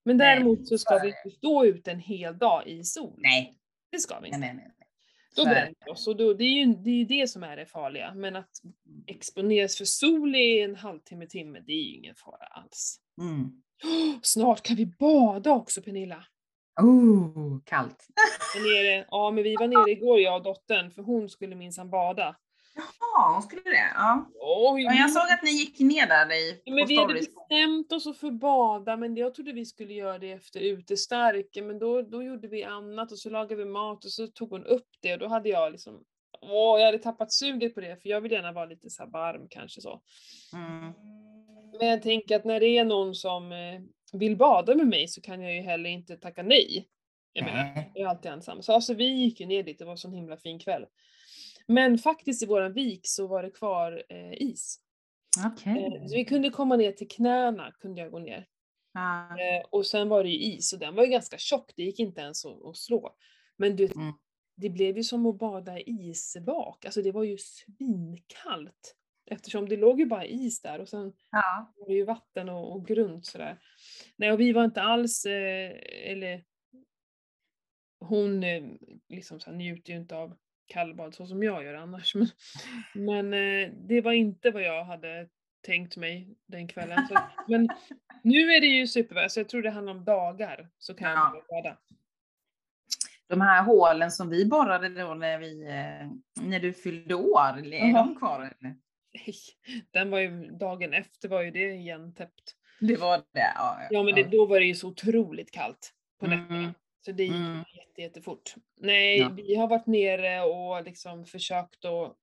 [0.05, 3.15] Men Nej, däremot så ska vi inte stå ut en hel dag i sol.
[3.17, 3.57] Nej,
[3.91, 4.53] Det ska vi nej, inte.
[4.53, 4.55] nej.
[4.55, 4.80] nej.
[5.35, 7.65] Då bränner vi oss och då, det är ju det, är det som är det
[7.65, 8.13] farliga.
[8.15, 8.49] Men att
[9.07, 12.99] exponeras för sol i en halvtimme, timme, det är ju ingen fara alls.
[13.21, 13.61] Mm.
[13.83, 16.25] Åh, snart kan vi bada också Pernilla.
[16.81, 18.07] Oh, kallt.
[18.55, 22.35] Nere, ja men vi var nere igår jag och dottern för hon skulle minsann bada.
[22.75, 23.91] Jaha, hon skulle det?
[23.95, 24.31] Ja.
[24.39, 24.93] Oj, ja.
[24.93, 28.27] Jag såg att ni gick ner där i, Ja, men vi hade bestämt oss för
[28.27, 32.47] att bada men jag trodde vi skulle göra det efter utestarken men då, då gjorde
[32.47, 35.27] vi annat och så lagade vi mat och så tog hon upp det och då
[35.27, 36.03] hade jag liksom
[36.41, 39.47] Åh, jag hade tappat suget på det för jag vill gärna vara lite så varm
[39.49, 40.01] kanske så.
[40.53, 40.93] Mm.
[41.79, 43.81] Men jag tänker att när det är någon som eh,
[44.13, 46.87] vill bada med mig så kan jag ju heller inte tacka nej.
[47.33, 48.61] Jag menar, jag är alltid ensam.
[48.61, 50.85] Så alltså vi gick ju ner dit, det var en sån himla fin kväll.
[51.67, 54.79] Men faktiskt i våran vik så var det kvar eh, is.
[55.45, 55.85] Okej.
[56.01, 58.47] Eh, så vi kunde komma ner till knäna, kunde jag gå ner.
[58.93, 59.27] Ja.
[59.39, 61.99] Eh, och sen var det ju is och den var ju ganska tjock, det gick
[61.99, 63.15] inte ens att, att slå.
[63.57, 64.13] Men du, Mm.
[64.55, 68.95] det blev ju som att bada i isvak, alltså det var ju svinkallt.
[69.25, 71.73] Eftersom det låg ju bara is där och sen Ja.
[71.77, 73.59] var det ju vatten och, och grunt sådär.
[74.15, 75.71] Nej och vi var inte alls, eh,
[76.11, 76.43] eller
[77.99, 78.63] hon eh,
[79.09, 80.37] liksom så här, njuter ju inte av
[80.71, 82.15] kallbad så som jag gör annars.
[82.93, 85.27] Men, men eh, det var inte vad jag hade
[85.65, 87.07] tänkt mig den kvällen.
[87.07, 87.69] Så, men
[88.23, 91.29] nu är det ju superväder, så jag tror det handlar om dagar så kan Ja.
[91.31, 91.77] börja bada.
[93.27, 97.89] De här hålen som vi borrade då när, vi, eh, när du fyllde år, är
[97.89, 98.03] Jaha.
[98.03, 98.39] de kvar?
[98.39, 98.75] Eller?
[99.13, 99.35] Nej,
[99.91, 102.55] Den var ju, dagen efter var ju det igentäppt.
[102.79, 103.51] Det var det?
[103.55, 106.57] Ja, Ja men det, då var det ju så otroligt kallt på nätterna.
[106.59, 106.73] Mm.
[107.05, 107.63] Så det gick Mm.
[107.73, 108.55] jätte, jättefort.
[108.77, 109.29] Nej, Ja.
[109.29, 112.17] vi har varit nere och liksom försökt att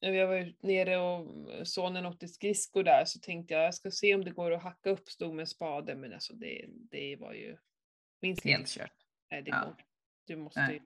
[0.00, 1.28] vi var nere och
[1.68, 4.90] sonen åkte skridskor där så tänkte jag jag ska se om det går att hacka
[4.90, 7.56] upp stod med spade men alltså det, det var ju
[8.22, 8.92] minst Helt kört.
[9.30, 9.64] Nej, det Ja.
[9.64, 9.76] går.
[10.26, 10.74] Du måste Nej.
[10.74, 10.80] ju...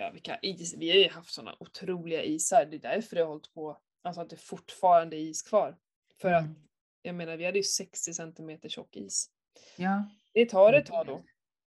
[0.00, 0.74] Ja, vilka is.
[0.76, 2.64] Vi har ju haft sådana otroliga isar.
[2.64, 3.78] Det är därför det har hållit på.
[4.02, 5.76] Alltså att det fortfarande är is kvar.
[6.20, 6.56] För att, Mm.
[7.02, 9.30] jag menar, vi hade ju 60 centimeter tjock is.
[9.76, 10.04] Ja.
[10.32, 11.24] Det tar ett tag då.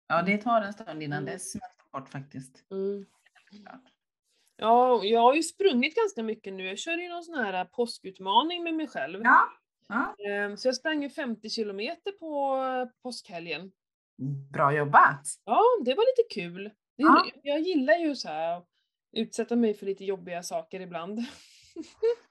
[0.08, 1.32] Ja, det tar en stund innan Mm.
[1.32, 2.64] det smälter bort faktiskt.
[2.70, 3.06] Mm.
[4.56, 6.66] Ja, jag har ju sprungit ganska mycket nu.
[6.66, 9.20] Jag kör ju någon sån här påskutmaning med mig själv.
[9.24, 9.48] Ja.
[9.88, 10.14] ja.
[10.28, 12.56] Ehm, Så jag sprang ju 50 kilometer på
[13.02, 13.72] påskhelgen.
[14.52, 15.20] Bra jobbat!
[15.44, 16.70] Ja, det var lite kul.
[16.96, 17.26] Ja.
[17.42, 18.66] Jag gillar ju så här att
[19.12, 21.18] utsätta mig för lite jobbiga saker ibland.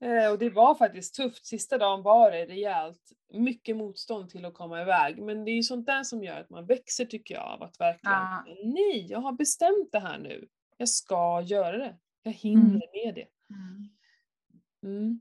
[0.00, 1.46] Eh, och det var faktiskt tufft.
[1.46, 5.22] Sista dagen var det rejält mycket motstånd till att komma iväg.
[5.22, 7.80] Men det är ju sånt där som gör att man växer tycker jag av att
[7.80, 8.44] verkligen, Ja.
[8.64, 10.48] nej, jag har bestämt det här nu.
[10.76, 11.98] Jag ska göra det.
[12.22, 12.80] Jag hinner Mm.
[13.04, 13.26] med det.
[14.88, 15.20] Mm.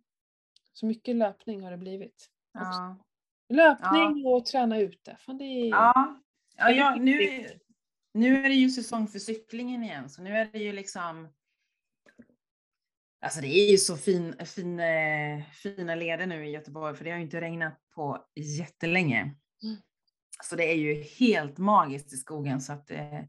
[0.73, 2.29] Så mycket löpning har det blivit.
[2.53, 2.97] Ja.
[3.49, 5.15] Löpning och träna ute.
[5.19, 5.69] Fan, det är...
[5.69, 6.21] Ja.
[6.57, 7.47] Ja, det är ja, nu,
[8.13, 11.33] nu är det ju säsong för cyklingen igen, så nu är det ju liksom
[13.21, 17.09] Alltså det är ju så fin, fin, eh, fina leder nu i Göteborg, för det
[17.11, 19.21] har ju inte regnat på jättelänge.
[19.63, 19.77] Mm.
[20.43, 23.19] Så det är ju helt magiskt i skogen, så att eh,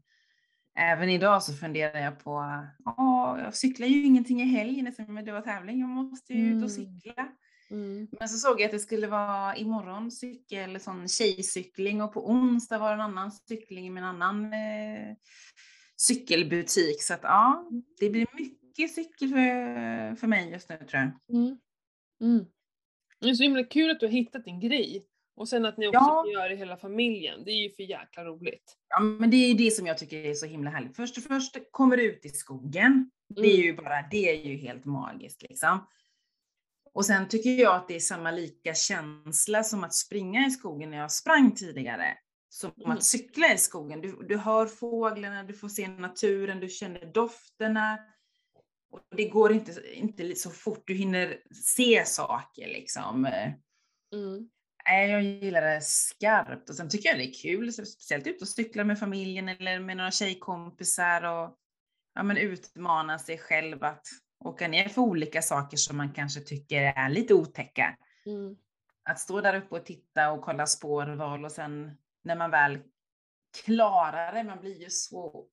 [0.79, 5.31] även idag så funderar jag på, ja, jag cyklar ju ingenting i helgen eftersom det
[5.31, 6.63] var tävling, jag måste ju ut Mm.
[6.63, 7.27] och cykla.
[7.71, 8.07] Mm.
[8.19, 12.77] Men så såg jag att det skulle vara imorgon cykel, sån tjejcykling och på onsdag
[12.77, 15.15] var det en annan cykling med en annan eh,
[15.97, 17.03] cykelbutik.
[17.03, 21.37] Så att ja, det blir mycket cykel för, för mig just nu tror jag.
[21.37, 21.57] Mm.
[22.21, 22.45] Mm.
[23.19, 25.05] Det är så himla kul att du har hittat din grej.
[25.35, 26.25] Och sen att ni också Ja.
[26.33, 27.43] göra det hela familjen.
[27.45, 28.77] Det är ju för jäkla roligt.
[28.89, 30.95] Ja, men det är ju det som jag tycker är så himla härligt.
[30.95, 33.11] Först och först kommer du ut i skogen.
[33.35, 33.65] Det är Mm.
[33.65, 35.87] ju bara, det är ju helt magiskt liksom.
[36.93, 40.89] Och sen tycker jag att det är samma lika känsla som att springa i skogen
[40.91, 42.17] när jag sprang tidigare.
[42.49, 42.91] Som Mm.
[42.91, 44.01] att cykla i skogen.
[44.01, 47.97] Du, du hör fåglarna, du får se naturen, du känner dofterna.
[48.93, 53.25] Och det går inte, inte så fort du hinner se saker liksom.
[54.13, 54.49] Mm.
[54.85, 58.83] Jag gillar det skarpt och sen tycker jag det är kul, speciellt ut och cykla
[58.83, 61.57] med familjen eller med några tjejkompisar och
[62.15, 64.07] ja, men utmana sig själv att
[64.45, 67.97] åka ner för olika saker som man kanske tycker är lite otäcka.
[68.25, 68.55] Mm.
[69.09, 72.79] Att stå där uppe och titta och kolla spårval och sen när man väl
[73.65, 75.45] klarar det, man blir ju så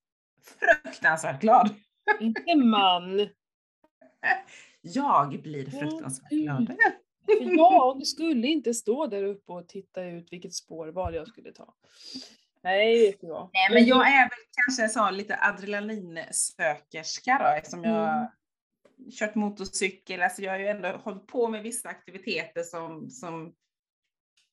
[0.83, 1.75] fruktansvärt glad.
[2.21, 3.19] Inte man.
[4.81, 6.67] Jag blir fruktansvärt glad.
[7.27, 11.75] För jag skulle inte stå där uppe och titta ut vilket spårval jag skulle ta.
[12.63, 13.23] Nej, vet.
[13.23, 18.31] Nej, men jag är väl kanske så lite adrenalinsökerska då, eftersom jag
[19.01, 19.11] Mm.
[19.11, 20.23] kört motorcykel.
[20.23, 23.55] Alltså jag har ju ändå hållit på med vissa aktiviteter som, som,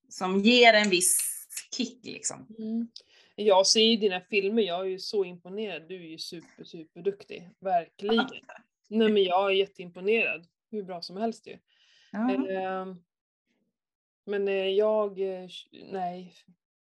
[0.09, 1.17] som ger en viss
[1.75, 2.47] kick liksom.
[2.59, 2.87] Mm.
[3.39, 5.87] Jag ser ju dina filmer, jag är ju så imponerad.
[5.87, 7.49] Du är ju super, super duktig.
[7.59, 8.27] Verkligen.
[8.89, 10.47] Nej men jag är jätteimponerad.
[10.71, 11.57] Hur bra som helst ju.
[12.11, 12.49] Ja.
[12.49, 13.03] Ehm,
[14.25, 15.49] Men eh, jag, eh,
[15.91, 16.33] nej,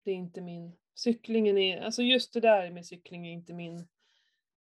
[0.03, 0.71] det är inte min.
[0.95, 3.87] Cyklingen är, alltså just det där med cykling är inte min, inte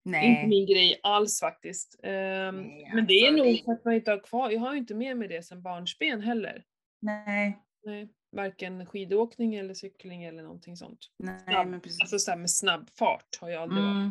[0.03, 0.46] Nej.
[0.46, 2.01] min grej alls faktiskt.
[2.03, 4.72] Ehm, Nej, Men det är alltså, nog för att man inte har kvar, jag har
[4.72, 6.64] ju inte med mig det sedan barnsben heller.
[7.01, 7.59] Nej.
[7.85, 10.99] Nej, varken skidåkning eller cykling eller någonting sånt.
[11.19, 12.01] Nej, Snabb- men precis.
[12.01, 13.97] Alltså så med snabb fart har jag aldrig varit.
[13.97, 14.11] Mm.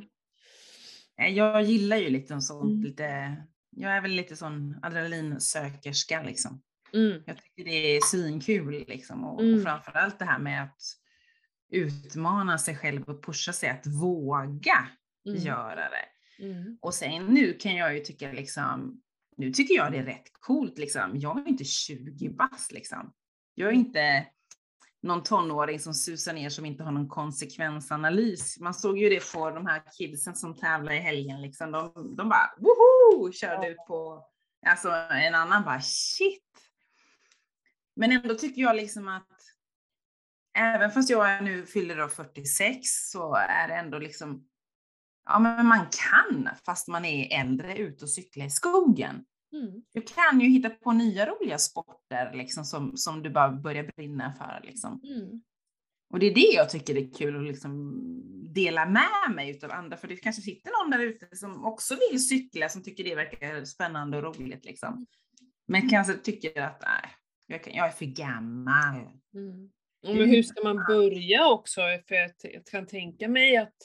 [1.18, 2.84] Nej, Jag gillar ju lite sånt, Mm.
[2.84, 3.36] lite,
[3.70, 6.62] jag är väl lite sån adrenalinsökerska liksom.
[6.94, 7.24] Mm.
[7.26, 9.56] Jag tycker det är svinkul liksom och, Mm.
[9.58, 10.82] och framförallt det här med att
[11.72, 14.88] utmana sig själv och pusha sig att våga
[15.28, 15.40] Mm.
[15.42, 16.06] göra det.
[16.46, 16.78] Mm.
[16.82, 19.02] Och sen nu kan jag ju tycka liksom,
[19.38, 21.12] nu tycker jag det är rätt coolt liksom.
[21.14, 23.14] Jag är inte 20 bast liksom.
[23.60, 24.28] Jag är inte
[25.02, 28.60] någon tonåring som susar ner som inte har någon konsekvensanalys.
[28.60, 31.72] Man såg ju det på de här kidsen som tävlar i helgen liksom.
[31.72, 33.32] De, de bara woho!
[33.32, 34.26] Körde ut på,
[34.68, 36.44] alltså en annan bara shit.
[37.96, 39.28] Men ändå tycker jag liksom att
[40.58, 42.80] även fast jag nu fyller då 46
[43.12, 44.48] så är det ändå liksom
[45.26, 49.26] Ja, men man kan, fast man är äldre, ut och cykla i skogen.
[49.54, 49.82] Mm.
[49.94, 54.34] Du kan ju hitta på nya roliga sporter liksom, som, som du bara börjar brinna
[54.34, 54.68] för.
[54.68, 55.02] Liksom.
[55.04, 55.42] Mm.
[56.10, 58.02] Och det är det jag tycker är kul att liksom
[58.54, 62.28] dela med mig utav andra, för det kanske sitter någon där ute som också vill
[62.28, 64.66] cykla, som tycker det verkar spännande och roligt.
[64.66, 65.06] Liksom.
[65.68, 67.12] Men kanske tycker att nej,
[67.48, 68.96] jag, kan, jag är för gammal.
[69.34, 69.70] Mm.
[70.08, 71.82] Och men hur ska man börja också?
[72.08, 73.76] För jag, jag kan tänka mig att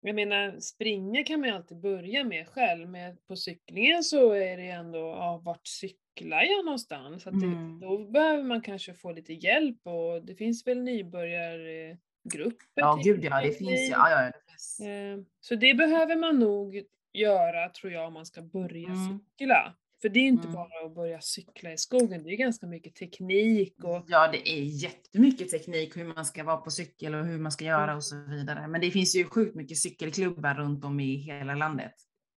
[0.00, 4.56] jag menar, springa kan man ju alltid börja med själv, men på cyklingen så är
[4.56, 7.26] det ändå, ja, vart cyklar jag någonstans?
[7.26, 7.80] Att det, Mm.
[7.80, 12.58] Då behöver man kanske få lite hjälp och det finns väl nybörjargrupper?
[12.74, 13.86] Ja, gud ja, det finns ju.
[13.92, 14.80] Ja, ja, det finns.
[14.80, 16.82] Eh, Så det behöver man nog
[17.12, 19.18] göra, tror jag, om man ska börja Mm.
[19.38, 19.74] cykla.
[20.02, 20.54] För det är inte Mm.
[20.54, 24.62] bara att börja cykla i skogen, det är ganska mycket teknik och Ja, det är
[24.62, 28.16] jättemycket teknik hur man ska vara på cykel och hur man ska göra och så
[28.16, 28.68] vidare.
[28.68, 31.92] Men det finns ju sjukt mycket cykelklubbar runt om i hela landet.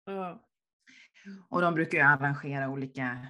[0.06, 0.48] ja.
[1.50, 3.28] Och de brukar ju arrangera olika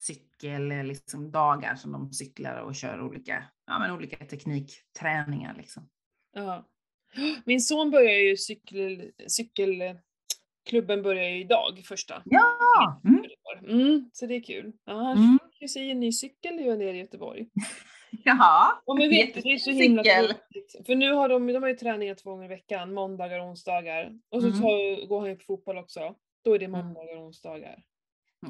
[0.00, 5.54] cykeldagar liksom, dagar som de cyklar och kör olika, ja, men olika teknikträningar.
[5.54, 5.88] Liksom.
[6.32, 6.68] Ja.
[7.44, 9.12] Min son börjar ju cykel,
[10.64, 12.22] cykelklubben börjar ju idag, första.
[12.24, 13.00] Ja!
[13.04, 13.24] Mm.
[13.80, 14.72] Mm, så det är kul.
[14.84, 15.38] Ja, han Mm.
[15.52, 17.46] fick ju sig en ny cykel nere i Göteborg.
[18.24, 18.72] Jaha.
[18.84, 20.34] Och men vet det är så himla Cykel.
[20.86, 24.12] För nu har de, de har ju träningar två gånger i veckan, måndagar och onsdagar.
[24.30, 24.60] Och så Mm.
[24.60, 26.14] tar, går han ju på fotboll också.
[26.44, 26.80] Då är det Mm.
[26.86, 27.82] måndagar och onsdagar.
[28.40, 28.48] Ja.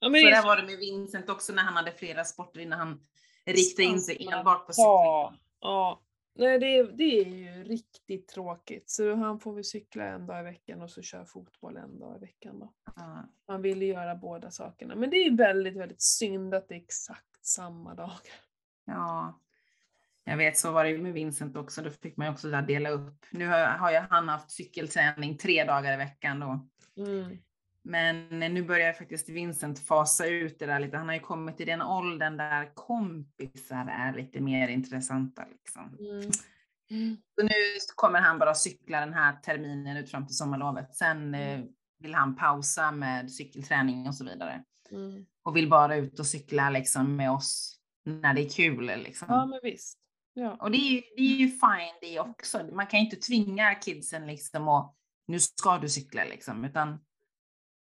[0.00, 2.78] Ja, Så där så var det med Vincent också när han hade flera sporter innan
[2.78, 3.00] han
[3.46, 5.42] riktade in sig enbart på Ja, cykling.
[5.60, 6.02] ja.
[6.38, 8.90] Nej, det, är- det är ju riktigt tråkigt.
[8.90, 12.16] Så han får väl cykla en dag i veckan och så kör fotboll en dag
[12.16, 12.72] i veckan då.
[12.96, 13.28] Ja.
[13.46, 14.94] Han vill ju göra båda sakerna.
[14.94, 18.20] Men det är ju väldigt, väldigt synd att det är exakt samma dagar.
[18.84, 19.40] Ja,
[20.24, 21.82] jag vet så var det ju med Vincent också.
[21.82, 23.24] Då fick man ju också dela upp.
[23.30, 26.68] Nu har, har ju han haft cykelträning tre dagar i veckan då.
[27.02, 27.38] Mm.
[27.86, 30.96] Men nu börjar faktiskt Vincent fasa ut det där lite.
[30.96, 35.44] Han har ju kommit i den åldern där kompisar är lite mer intressanta.
[35.50, 35.96] Liksom.
[36.00, 36.30] Mm.
[36.90, 37.16] Mm.
[37.34, 37.50] Så nu
[37.96, 40.94] kommer han bara cykla den här terminen ut fram till sommarlovet.
[40.94, 41.60] Sen eh,
[41.98, 44.64] vill han pausa med cykelträning och så vidare.
[44.90, 45.26] Mm.
[45.42, 48.86] Och vill bara ut och cykla liksom med oss när det är kul.
[48.86, 49.28] Liksom.
[49.30, 49.98] Ja, men visst.
[50.34, 50.56] Ja.
[50.60, 52.64] Och det är, ju, det är ju fine det också.
[52.72, 54.96] Man kan ju inte tvinga kidsen liksom och
[55.26, 56.98] nu ska du cykla liksom, utan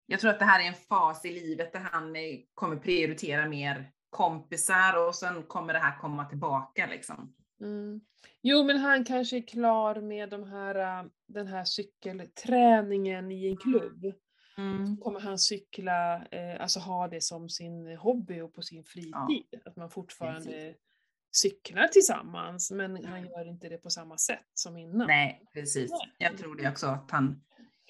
[0.07, 2.23] jag tror att det här är en fas i livet där han eh,
[2.55, 7.35] kommer prioritera mer kompisar och sen kommer det här komma tillbaka liksom.
[7.61, 8.01] Mm.
[8.43, 13.57] Jo, men han kanske är klar med de här, äh, den här cykelträningen i en
[13.57, 14.15] klubb.
[15.01, 19.61] Kommer han cykla, eh, alltså ha det som sin hobby och på sin fritid?
[19.65, 20.75] Att man fortfarande
[21.33, 25.07] cyklar tillsammans, men han gör inte det på samma sätt som innan.
[25.07, 25.91] Nej, precis.
[26.19, 27.43] Jag tror det också att han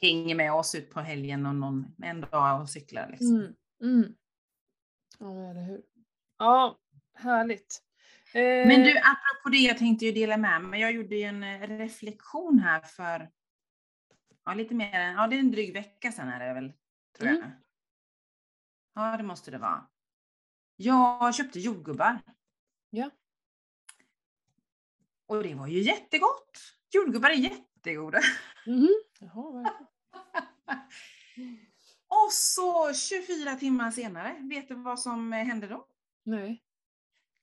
[0.02, 3.08] hänger med oss ut på helgen och någon, en dag och cyklar.
[3.10, 3.36] Liksom.
[3.36, 3.54] Mm.
[3.82, 4.14] Mm.
[5.18, 5.82] Ja, eller hur.
[6.38, 6.78] Ja,
[7.14, 7.82] härligt.
[8.34, 10.80] Eh, Men du, apropå det, jag tänkte ju dela med mig.
[10.80, 13.30] Jag gjorde ju en eh, reflektion här för
[14.44, 16.72] ja, lite mer än, ja det är en dryg vecka sedan är det väl,
[17.16, 17.38] tror jag.
[17.38, 17.50] Mm.
[18.94, 19.86] Ja, det måste det vara.
[20.76, 22.20] Jag köpte jordgubbar.
[22.90, 23.10] Ja.
[25.26, 26.58] Och det var ju jättegott!
[26.90, 27.34] Jordgubbar är
[27.82, 28.20] jättegoda.
[28.66, 28.88] Mhm.
[29.20, 29.72] Jaha.
[32.08, 35.86] Och så 24 timmar senare, vet du vad som eh, hände då?
[36.24, 36.62] Nej.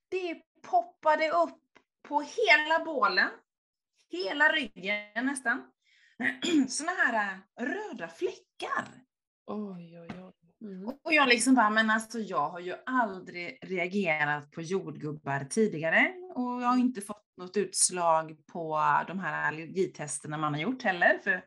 [0.10, 1.60] Det poppade upp
[2.08, 3.30] på hela bålen,
[4.10, 5.72] hela ryggen nästan,
[6.70, 8.88] såna här äh, röda fläckar.
[9.46, 10.34] Oj, oj, oj.
[10.62, 10.88] Mm.
[10.88, 16.62] Och jag liksom bara, men alltså jag har ju aldrig reagerat på jordgubbar tidigare och
[16.62, 21.44] jag har inte fått något utslag på de här allergitesterna man har gjort heller, för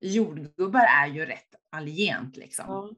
[0.00, 2.64] jordgubbar är ju rätt allergent liksom.
[2.68, 2.90] Ja.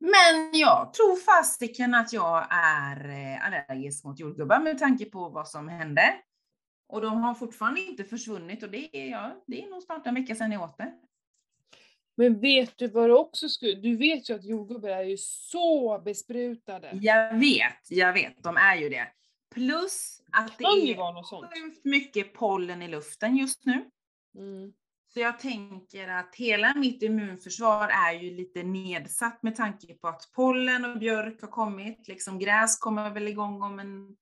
[0.00, 5.48] Men jag tror fasiken att jag är eh, allergisk mot jordgubbar med tanke på vad
[5.48, 6.14] som hände.
[6.88, 10.14] Och de har fortfarande inte försvunnit och det är, ja, det är nog snart en
[10.14, 10.92] vecka sedan jag åt det.
[12.16, 13.74] Men vet du vad du också skulle...
[13.74, 16.90] Du vet ju att jordgubbar är ju så besprutade.
[16.92, 19.08] Jag vet, jag vet, de är ju det.
[19.54, 23.90] Plus att det är sjukt mycket pollen i luften just nu.
[24.34, 24.72] Mm.
[25.14, 30.30] Så jag tänker att hela mitt immunförsvar är ju lite nedsatt med tanke på att
[30.34, 32.08] pollen och björk har kommit.
[32.08, 34.16] Liksom gräs kommer väl igång om en...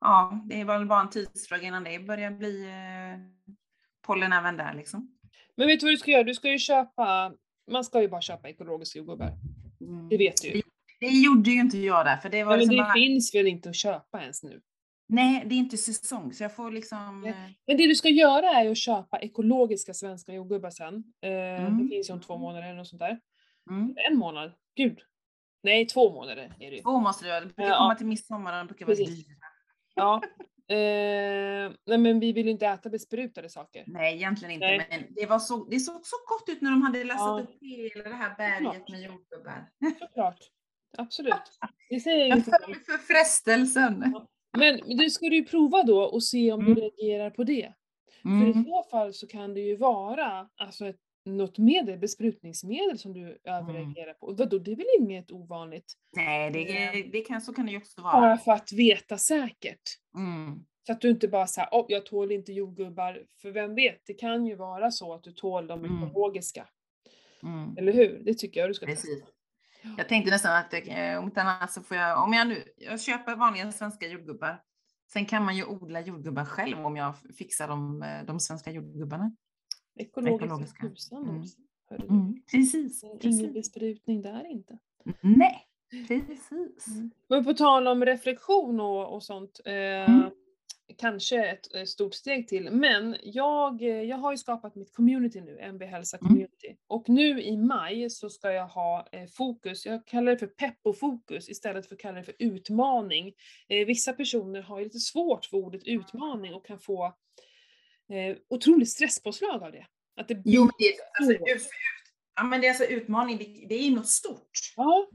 [0.00, 3.46] Ja, det är väl bara en tidsfråga innan det börjar bli eh,
[4.06, 5.18] pollen även där liksom.
[5.56, 6.22] Men vet du vad du ska göra?
[6.22, 7.34] Du ska ju köpa...
[7.70, 9.32] Man ska ju bara köpa ekologiska jordgubbar.
[10.10, 10.62] Det vet du ju.
[11.00, 13.46] Det gjorde ju inte jag där, för det var men liksom det bara, finns väl
[13.46, 14.60] inte att köpa ens nu?
[15.08, 17.20] Nej, det är inte säsong, så jag får liksom...
[17.20, 17.30] Nej.
[17.30, 17.36] eh,
[17.66, 21.04] Men det du ska göra är att köpa ekologiska svenska jordgubbar sen.
[21.22, 21.78] Eh, Mm.
[21.82, 23.20] Det finns ju om två månader eller något sånt där.
[23.70, 23.94] Mm.
[24.10, 24.52] En månad?
[24.76, 24.98] Gud.
[25.62, 26.82] Nej, två månader är det ju.
[26.82, 27.40] Två måste det vara.
[27.40, 27.78] Det brukar Ja.
[27.78, 29.34] komma till midsommar de brukar vara dyra.
[29.94, 30.22] Ja.
[30.68, 33.84] Eh, nej men vi vill ju inte äta besprutade saker.
[33.86, 34.66] Nej, egentligen inte.
[34.66, 34.86] Nej.
[34.90, 37.42] Men det, var så, det såg så gott ut när de hade lastat Ja.
[37.42, 39.68] upp hela det här berget med jordgubbar.
[39.98, 40.38] Såklart.
[40.98, 41.34] Absolut.
[41.90, 44.20] Det säger jag föll för frestelsen.
[44.58, 46.80] Men du ska du ju prova då och se om du Mm.
[46.82, 47.72] reagerar på det.
[48.22, 48.64] För i Mm.
[48.64, 54.12] så fall så kan det ju vara alltså ett, något medel, besprutningsmedel som du överreagerar
[54.14, 54.32] på.
[54.32, 55.92] Vadå, det är väl inget ovanligt?
[56.16, 58.38] Nej, det, det kan, så kan det ju också Bara vara.
[58.38, 59.82] för att veta säkert.
[60.16, 60.64] Mm.
[60.86, 63.22] Så att du inte bara säger oh, jag tål inte jordgubbar.
[63.42, 66.04] För vem vet, det kan ju vara så att du tål de Mm.
[66.08, 66.68] ekologiska.
[67.42, 67.76] Mm.
[67.78, 68.22] Eller hur?
[68.24, 69.20] Det tycker jag du ska Precis.
[69.20, 69.35] testa.
[69.96, 73.00] Jag tänkte nästan att eh, om inte annat så får jag, om jag nu, jag
[73.00, 74.62] köper vanliga svenska jordgubbar.
[75.12, 79.32] Sen kan man ju odla jordgubbar själv om jag fixar de, eh, de svenska jordgubbarna.
[79.98, 80.88] Ekologiska Ekologiska.
[80.88, 81.44] tusan Mm.
[82.08, 82.42] Mm.
[82.50, 83.04] Precis.
[83.20, 84.78] Ingen besprutning där inte.
[85.20, 85.66] Nej,
[86.08, 86.86] precis.
[87.28, 89.60] Men på tal om reflektion och, och sånt.
[89.64, 89.72] Eh,
[90.10, 90.30] Mm.
[90.98, 92.70] Kanske ett, stort steg till.
[92.70, 96.28] Men jag, jag har ju skapat mitt community nu, MB Hälsa Mm.
[96.28, 96.76] Community.
[96.86, 100.78] Och nu i maj så ska jag ha eh, fokus, jag kallar det för pepp
[100.82, 103.34] och fokus istället för att kalla det för utmaning.
[103.68, 107.04] Eh, vissa personer har ju lite svårt för ordet utmaning och kan få
[108.10, 109.86] eh, otroligt stresspåslag av det.
[110.16, 111.68] Att det blir Jo, men det, alltså, ut, ut,
[112.36, 114.72] ja, men det är alltså utmaning, det, det är ju något stort.
[114.76, 115.08] Ja.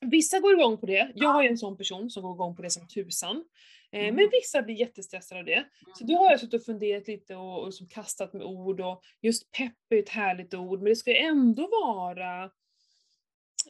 [0.00, 1.12] Vissa går igång på det.
[1.14, 3.44] Jag är en sån person som går igång på det som tusan.
[3.92, 4.14] Eh, Mm.
[4.14, 5.64] Men vissa blir jättestressade av det.
[5.98, 9.02] Så då har jag suttit och funderat lite och, och som kastat med ord och
[9.22, 12.50] just pepp är ett härligt ord men det ska ändå vara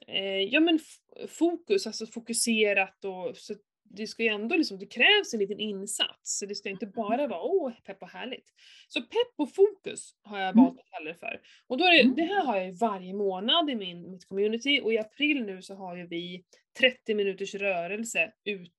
[0.07, 0.79] eh, ja men
[1.29, 3.55] fokus, alltså fokuserat och så
[3.91, 6.39] det ska ju ändå liksom, det krävs en liten insats.
[6.39, 8.45] Så det ska inte bara vara åh, pepp och härligt.
[8.89, 10.65] Så pepp och fokus har jag Mm.
[10.65, 11.41] valt att kalla det för.
[11.67, 12.15] Och då är det, Mm.
[12.15, 15.75] det här har jag varje månad i min, mitt community och i april nu så
[15.75, 16.45] har ju vi
[16.79, 18.73] 30 minuters rörelse ute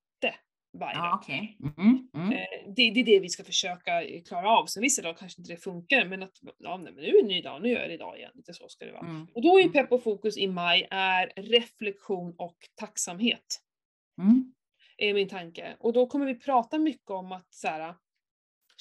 [0.73, 1.05] varje dag.
[1.05, 1.57] Ja, okej.
[1.77, 2.31] Mm, mm.
[2.31, 4.65] Eh, det, det är det vi ska försöka eh, klara av.
[4.65, 7.19] Sen vissa dagar kanske inte det funkar, men att ja, nej, men nu är det
[7.19, 8.31] en ny dag, nu gör jag det idag igen.
[8.35, 9.07] Lite så ska det vara.
[9.07, 9.27] Mm.
[9.35, 13.61] Och då är ju pepp och fokus i maj är reflektion och tacksamhet.
[14.21, 14.53] Mm.
[14.97, 15.75] Är min tanke.
[15.79, 17.95] Och då kommer vi prata mycket om att så här,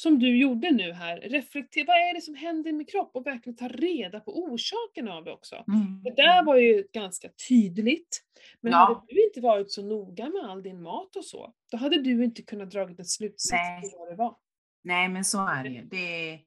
[0.00, 3.10] som du gjorde nu här, reflektera, vad är det som händer i min kropp?
[3.14, 5.64] Och verkligen ta reda på orsaken av det också.
[5.68, 6.02] Mm.
[6.02, 8.22] Det där var ju ganska tydligt.
[8.60, 8.78] Men Ja.
[8.78, 12.24] hade du inte varit så noga med all din mat och så, då hade du
[12.24, 14.36] inte kunnat dra en slutsats på vad det var.
[14.82, 15.82] Nej, men så är det ju.
[15.82, 16.40] Det,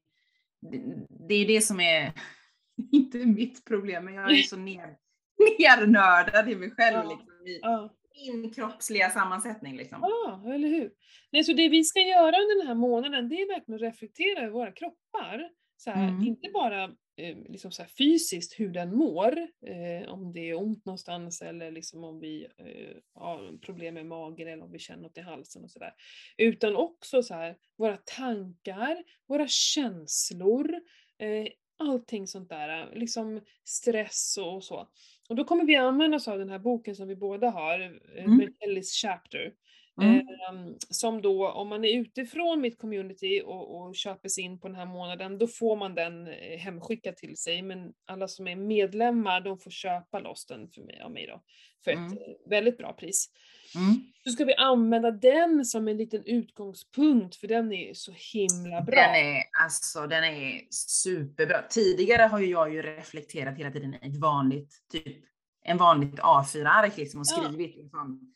[0.72, 2.14] det, det är det som är,
[2.92, 4.98] inte mitt problem, men jag är så ner,
[5.60, 6.98] nernördad i mig själv.
[6.98, 7.10] Ja.
[7.10, 9.78] Liksom, i Ja, min kroppsliga sammansättning.
[9.78, 10.00] Liksom.
[10.02, 10.92] ja eller hur?
[11.32, 14.42] Nej, så det vi ska göra under den här månaden, det är verkligen att reflektera
[14.42, 15.50] över våra kroppar.
[15.78, 16.28] Så här, Mm.
[16.28, 16.84] Inte bara
[17.18, 19.38] eh, liksom så fysiskt hur den mår,
[19.68, 24.48] eh, om det är ont någonstans eller liksom om vi eh, har problem med magen
[24.48, 25.94] eller om vi känner något i halsen och sådär.
[26.38, 30.74] Utan också så här, våra tankar, våra känslor,
[31.18, 31.48] eh,
[31.80, 34.90] allting sånt där, liksom stress och så.
[35.32, 38.24] Och då kommer vi använda oss av den här boken som vi båda har, eh,
[38.24, 38.38] Mm.
[38.38, 39.54] med Ellis Chapter.
[40.02, 40.16] Mm.
[40.18, 44.68] Eh, som då, om man är utifrån mitt community och, och köper sig in på
[44.68, 47.62] den här månaden, då får man den eh, hemskickad till sig.
[47.62, 51.42] Men alla som är medlemmar, de får köpa loss den för mig, av mig då,
[51.84, 52.14] för ett Mm.
[52.14, 53.30] eh, väldigt bra pris.
[53.76, 54.02] Mm.
[54.24, 58.96] Så ska vi använda den som en liten utgångspunkt, för den är så himla bra.
[58.96, 61.62] Den är, alltså, den är superbra.
[61.70, 65.18] Tidigare har ju jag ju reflekterat hela tiden i ett vanligt, typ
[65.64, 67.44] en vanligt A4-ark liksom och Ja.
[67.44, 67.76] skrivit.
[67.78, 68.34] Liksom.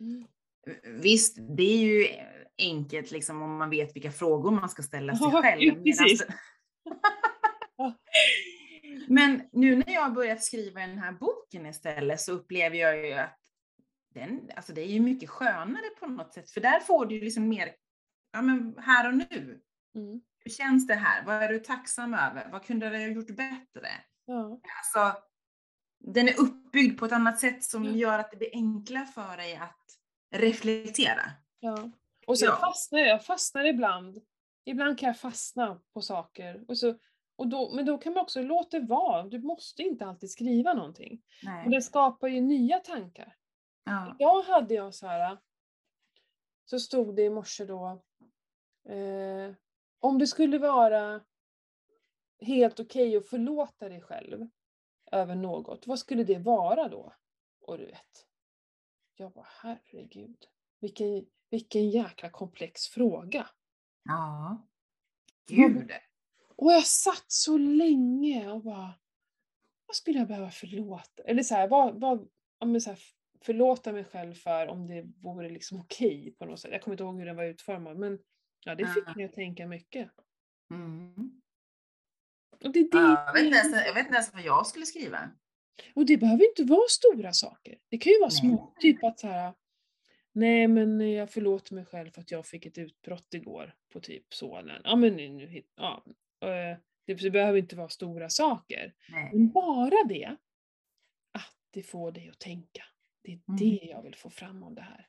[0.00, 0.24] Mm.
[1.02, 2.06] Visst, det är ju
[2.58, 5.62] enkelt liksom om man vet vilka frågor man ska ställa sig Ja, själv.
[5.62, 6.26] ju Medans- precis.
[7.76, 7.94] Ja.
[9.08, 13.12] Men nu när jag har börjat skriva den här boken istället så upplever jag ju
[13.12, 13.37] att
[14.18, 17.20] den, alltså det är ju mycket skönare på något sätt, för där får du ju
[17.20, 17.74] liksom mer,
[18.32, 19.60] ja men här och nu.
[19.94, 20.20] Mm.
[20.44, 21.24] Hur känns det här?
[21.24, 22.48] Vad är du tacksam över?
[22.52, 23.88] Vad kunde du ha gjort bättre?
[24.24, 24.60] Ja.
[24.78, 25.22] Alltså,
[26.00, 27.90] den är uppbyggd på ett annat sätt som Ja.
[27.90, 29.84] gör att det blir enklare för dig att
[30.34, 31.22] reflektera.
[31.60, 31.90] Ja.
[32.26, 32.56] Och sen Ja.
[32.56, 34.18] fastnar jag, jag fastnar ibland.
[34.64, 36.64] Ibland kan jag fastna på saker.
[36.68, 36.94] Och så,
[37.36, 39.22] och då, men då kan man också låta det vara.
[39.22, 41.12] Du måste inte alltid skriva någonting.
[41.12, 41.68] Och Nej.
[41.70, 43.34] det skapar ju nya tankar.
[43.88, 44.16] Ja.
[44.18, 45.38] Jag hade jag så här.
[46.64, 48.02] Så stod det i morse då.
[48.88, 49.54] Eh,
[50.00, 51.20] om det skulle vara
[52.40, 54.48] helt okej att förlåta dig själv
[55.12, 57.12] över något, vad skulle det vara då?
[57.60, 58.26] Och du vet.
[59.16, 60.44] Jag bara herregud.
[60.80, 63.50] Vilken, vilken jäkla komplex fråga.
[64.02, 64.58] ja.
[65.48, 65.90] Vad- Gud.
[66.56, 68.94] Och jag satt så länge och bara,
[69.86, 71.22] vad skulle jag behöva förlåta?
[71.22, 72.28] Eller så här, vad, vad,
[72.58, 72.98] ja, men så här,
[73.42, 76.72] förlåta mig själv för om det vore liksom okej på något sätt.
[76.72, 78.18] Jag kommer inte ihåg hur den var utformad men
[78.64, 80.10] ja, det fick mig att tänka mycket.
[80.70, 81.40] Mm.
[82.64, 84.86] Och det, det, Ja, jag, vet inte ens, jag vet inte ens vad jag skulle
[84.86, 85.30] skriva.
[85.94, 87.78] och det behöver inte vara stora saker.
[87.88, 88.38] Det kan ju vara Nej.
[88.40, 89.54] små, typ att så här,
[90.32, 94.34] nej men jag förlåter mig själv för att jag fick ett utbrott igår på typ
[94.34, 94.82] sonen.
[94.84, 96.04] Ja men nu, ja.
[96.40, 98.94] eh, Det, det behöver inte vara stora saker.
[99.08, 99.30] Nej.
[99.32, 100.36] Men bara det,
[101.32, 102.82] att det får dig att tänka.
[103.28, 103.78] Det är Mm.
[103.80, 105.06] det jag vill få fram av det här.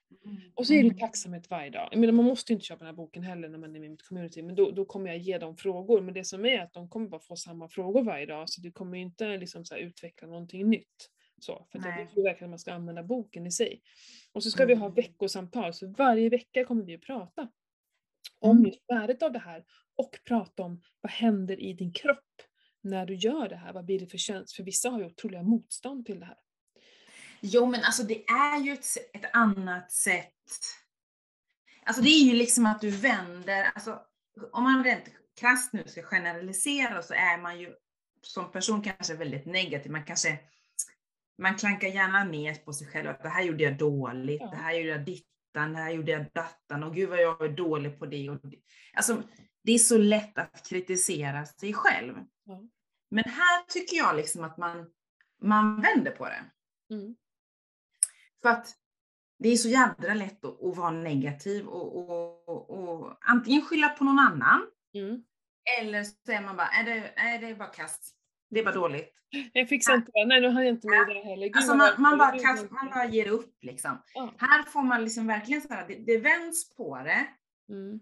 [0.56, 0.98] Och så är det Mm.
[0.98, 1.90] tacksamhet varje dag.
[1.92, 3.88] Jag menar, man måste ju inte köpa den här boken heller när man är med
[3.88, 6.02] i mitt community, men då, då kommer jag ge dem frågor.
[6.02, 8.72] Men det som är att de kommer bara få samma frågor varje dag, så du
[8.72, 11.10] kommer ju inte liksom så utveckla någonting nytt.
[11.42, 13.82] Så, för jag vill verkligen att man ska använda boken i sig.
[14.34, 14.96] Och så ska vi ha Mm.
[14.96, 17.50] veckosamtal, så varje vecka kommer vi att prata
[18.40, 18.66] om Mm.
[18.66, 19.66] just värdet av det här
[19.96, 22.26] och prata om vad händer i din kropp
[22.82, 23.74] när du gör det här.
[23.74, 24.56] Vad blir det för känsla?
[24.58, 26.38] För vissa har ju otroliga motstånd till det här.
[27.42, 30.34] Jo, men alltså det är ju ett, ett annat sätt.
[31.86, 34.02] Alltså det är ju liksom att du vänder, alltså
[34.52, 35.04] om man rent
[35.40, 37.74] krasst nu ska generalisera så är man ju
[38.22, 39.92] som person kanske väldigt negativ.
[39.92, 40.40] Man kanske,
[41.38, 44.74] man klankar gärna ner på sig själv att det här gjorde jag dåligt, det här
[44.74, 48.06] gjorde jag dittan, det här gjorde jag dattan och gud vad jag är dålig på
[48.06, 48.30] det.
[48.30, 48.58] Och det.
[48.94, 49.24] Alltså
[49.64, 52.16] det är så lätt att kritisera sig själv.
[52.44, 52.62] Ja.
[53.12, 54.90] Men här tycker jag liksom att man,
[55.42, 56.44] man vänder på det.
[56.96, 57.16] Mm.
[58.42, 58.76] För att
[59.40, 63.90] det är så jädra lätt att, att vara negativ och, och, och, och antingen skylla
[63.90, 64.62] på någon annan
[64.94, 65.24] Mm.
[65.82, 68.16] eller så är man bara, är det, är det bara kast.
[68.50, 69.14] Det är bara dåligt.
[69.54, 70.26] Jag fixar inte det.
[70.26, 71.48] Nej, nu hann jag inte med det där heller.
[71.48, 74.02] Gud, Alltså man, man, bara, kast, man bara ger upp liksom.
[74.14, 74.34] Ja.
[74.38, 77.28] Här får man liksom verkligen så här, det, det vänds på det.
[77.70, 78.00] Mm.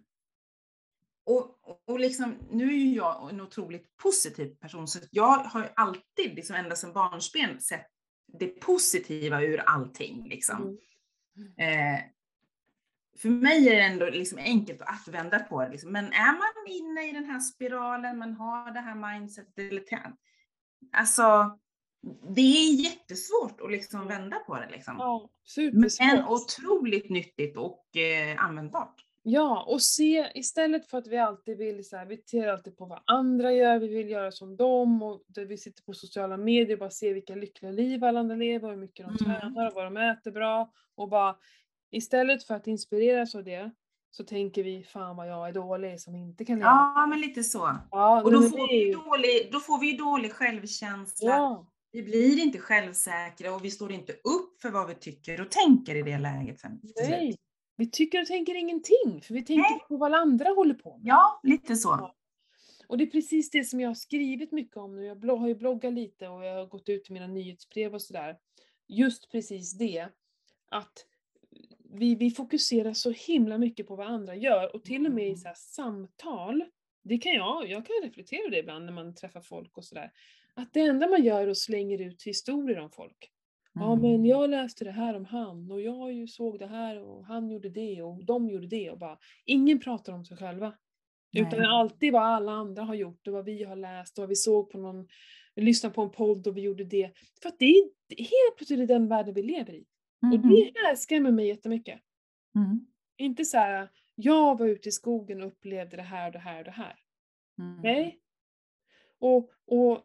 [1.26, 5.70] Och, och- liksom, nu är ju jag en otroligt positiv person så jag har ju
[5.76, 7.88] alltid, liksom ända sedan barnsben, sett
[8.28, 10.28] det positiva ur allting.
[10.30, 10.78] Liksom.
[11.38, 11.96] Mm.
[11.96, 12.02] Eh,
[13.18, 15.70] för mig är det ändå liksom enkelt att vända på det.
[15.70, 15.92] Liksom.
[15.92, 19.84] Men är man inne i den här spiralen, man har det här mindsetet, eller
[20.92, 21.60] alltså
[22.36, 24.70] det är jättesvårt att liksom vända på det.
[24.70, 24.96] Liksom.
[25.00, 25.30] Ja,
[25.74, 29.07] Men otroligt nyttigt och eh, användbart.
[29.30, 32.86] Ja, och se istället för att vi alltid vill så här, vi tittar alltid på
[32.86, 36.80] vad andra gör, vi vill göra som dem och vi sitter på sociala medier och
[36.80, 39.40] bara ser vilka lyckliga liv alla andra lever och hur mycket de Mm.
[39.42, 41.36] tränar och vad de äter bra och bara
[41.92, 43.72] istället för att inspireras av det
[44.12, 46.70] så tänker vi fan vad jag är dålig som inte kan leva.
[46.96, 47.72] Ja, men lite så.
[47.92, 51.30] Ja, Och då får, vi ju- dålig, då får vi dålig självkänsla.
[51.32, 55.52] Ja, Vi blir inte självsäkra och vi står inte upp för vad vi tycker och
[55.52, 56.80] tänker i det läget sen.
[57.10, 57.36] nej.
[57.78, 59.80] Vi tycker och tänker ingenting för vi tänker Nej.
[59.88, 61.08] på vad alla andra håller på med.
[61.08, 62.12] Ja, lite så.
[62.88, 65.06] Och det är precis det som jag har skrivit mycket om nu.
[65.06, 68.38] Jag har ju bloggat lite och jag har gått ut i mina nyhetsbrev och sådär.
[68.88, 70.08] Just precis det.
[70.72, 71.06] Att
[71.94, 75.36] vi, vi fokuserar så himla mycket på vad andra gör och till och med i
[75.36, 76.64] så här samtal.
[77.04, 80.12] Det kan jag, jag kan reflektera över det ibland när man träffar folk och sådär.
[80.54, 83.32] Att det enda man gör är att slänger ut historier om folk.
[83.80, 84.02] Ja Mm.
[84.02, 87.50] men jag läste det här om han och jag ju såg det här och han
[87.50, 90.74] gjorde det och de gjorde det och bara ingen pratar om sig själva.
[91.38, 91.68] Utan Nej.
[91.68, 94.36] är alltid vad alla andra har gjort och vad vi har läst och vad vi
[94.36, 95.08] såg på någon,
[95.56, 97.12] lyssnade på en podd och vi gjorde det.
[97.42, 97.84] För att det är
[98.18, 99.86] helt plötsligt den världen vi lever i.
[100.22, 100.50] Och Mhm.
[100.50, 102.00] det här skrämmer mig jättemycket.
[102.56, 102.88] Mm.
[103.18, 106.58] Inte så här, jag var ute i skogen och upplevde det här och det här
[106.60, 106.96] och det här.
[107.60, 107.82] Mm.
[107.84, 108.20] Nej.
[109.20, 110.04] Och, och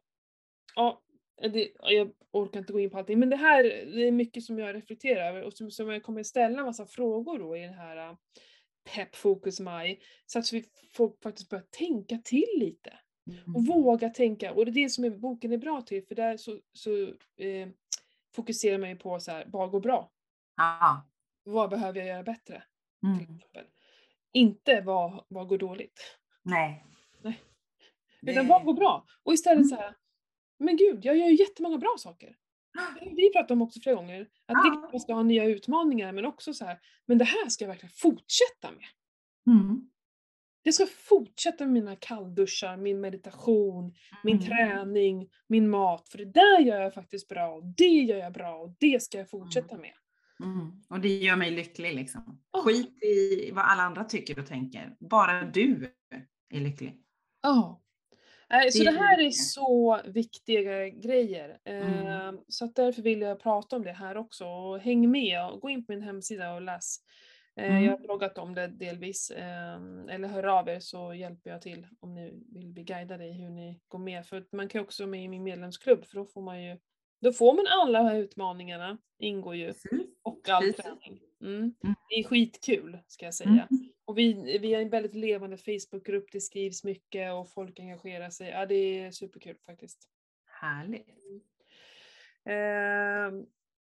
[0.75, 1.03] ja,
[1.49, 4.59] det, jag orkar inte gå in på allting, men det här det är mycket som
[4.59, 7.75] jag reflekterar över och som, som jag kommer ställa en massa frågor då i den
[7.75, 8.17] här äh,
[8.95, 10.01] pepp fokus maj.
[10.27, 10.65] Så att vi
[10.95, 12.99] får faktiskt börja tänka till lite.
[13.31, 13.57] Mm.
[13.57, 14.53] Och våga tänka.
[14.53, 16.91] Och det är det som är, boken är bra till, för där så, så
[17.45, 17.69] eh,
[18.35, 20.11] fokuserar man ju på så här, vad går bra?
[20.57, 21.09] Ja.
[21.45, 22.63] Vad behöver jag göra bättre?
[23.07, 23.41] Mm.
[24.33, 26.19] Inte vad, vad går dåligt.
[26.43, 26.85] Nej.
[27.23, 27.41] Nej.
[28.27, 29.07] Utan vad går bra?
[29.23, 29.69] Och istället Mm.
[29.69, 29.95] så här,
[30.63, 32.37] men gud, jag gör ju jättemånga bra saker.
[33.17, 34.73] Vi pratade om också flera gånger, att det Ja.
[34.81, 37.69] klart man ska ha nya utmaningar men också så här, men det här ska jag
[37.69, 38.85] verkligen fortsätta med.
[39.57, 39.89] Mm.
[40.63, 43.95] Jag ska fortsätta med mina kallduschar, min meditation,
[44.25, 44.47] min Mm.
[44.49, 46.09] träning, min mat.
[46.09, 49.19] För det där gör jag faktiskt bra och det gör jag bra och det ska
[49.19, 49.93] jag fortsätta med.
[50.45, 50.73] Mm.
[50.89, 52.41] Och det gör mig lycklig liksom.
[52.53, 52.61] Ja.
[52.61, 54.97] Skit i vad alla andra tycker och tänker.
[55.01, 55.93] Bara du
[56.55, 56.99] är lycklig.
[57.43, 57.82] Ja.
[58.53, 61.59] Nej, Så Det det är här är så viktiga grejer.
[61.65, 62.07] Mm.
[62.07, 64.47] Eh, Så att därför vill jag prata om det här också.
[64.47, 66.97] Och häng med och gå in på min hemsida och läs.
[67.57, 67.85] Eh, Mm.
[67.85, 69.31] Jag har bloggat om det delvis.
[69.31, 69.75] eh,
[70.11, 73.51] Eller hör av er så hjälper jag till om ni vill bli guidade i hur
[73.51, 74.27] ni går med.
[74.27, 76.79] För man kan också vara med i min medlemsklubb för då får man ju
[77.21, 79.75] då får man alla de här utmaningarna, ingår ju,
[80.23, 81.21] och all träning.
[81.41, 81.55] Mm.
[81.61, 81.75] Mm.
[82.09, 83.69] Det är skitkul ska jag säga.
[84.13, 88.49] Och vi, vi har en väldigt levande Facebookgrupp, det skrivs mycket och folk engagerar sig.
[88.49, 90.09] Ja, det är superkul faktiskt.
[90.61, 91.09] Härligt.
[92.45, 93.31] Eh,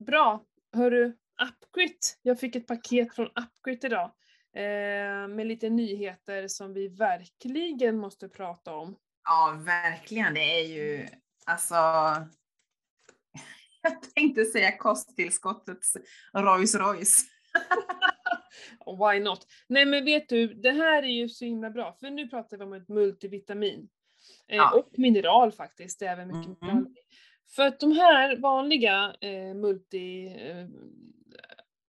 [0.06, 0.46] bra!
[0.74, 2.20] Hörru, Upgrit.
[2.22, 4.12] Jag fick ett paket från Upgrit idag.
[4.56, 8.96] Eh, med lite nyheter som vi verkligen måste prata om.
[9.24, 10.34] Ja, verkligen.
[10.34, 11.08] Det är ju
[11.46, 11.76] alltså.
[13.82, 15.98] Jag tänkte säga kosttillskottets
[16.34, 17.24] Rolls Royce.
[18.86, 19.48] Why not?
[19.68, 22.64] Nej men vet du, det här är ju så himla bra, för nu pratar vi
[22.64, 23.90] om ett multivitamin.
[24.48, 24.72] Eh, Ja.
[24.80, 26.76] Och mineral faktiskt, det är även mycket Mm.
[26.76, 26.94] mineral.
[27.56, 30.28] För att de här vanliga eh, multi...
[30.28, 30.68] Eh,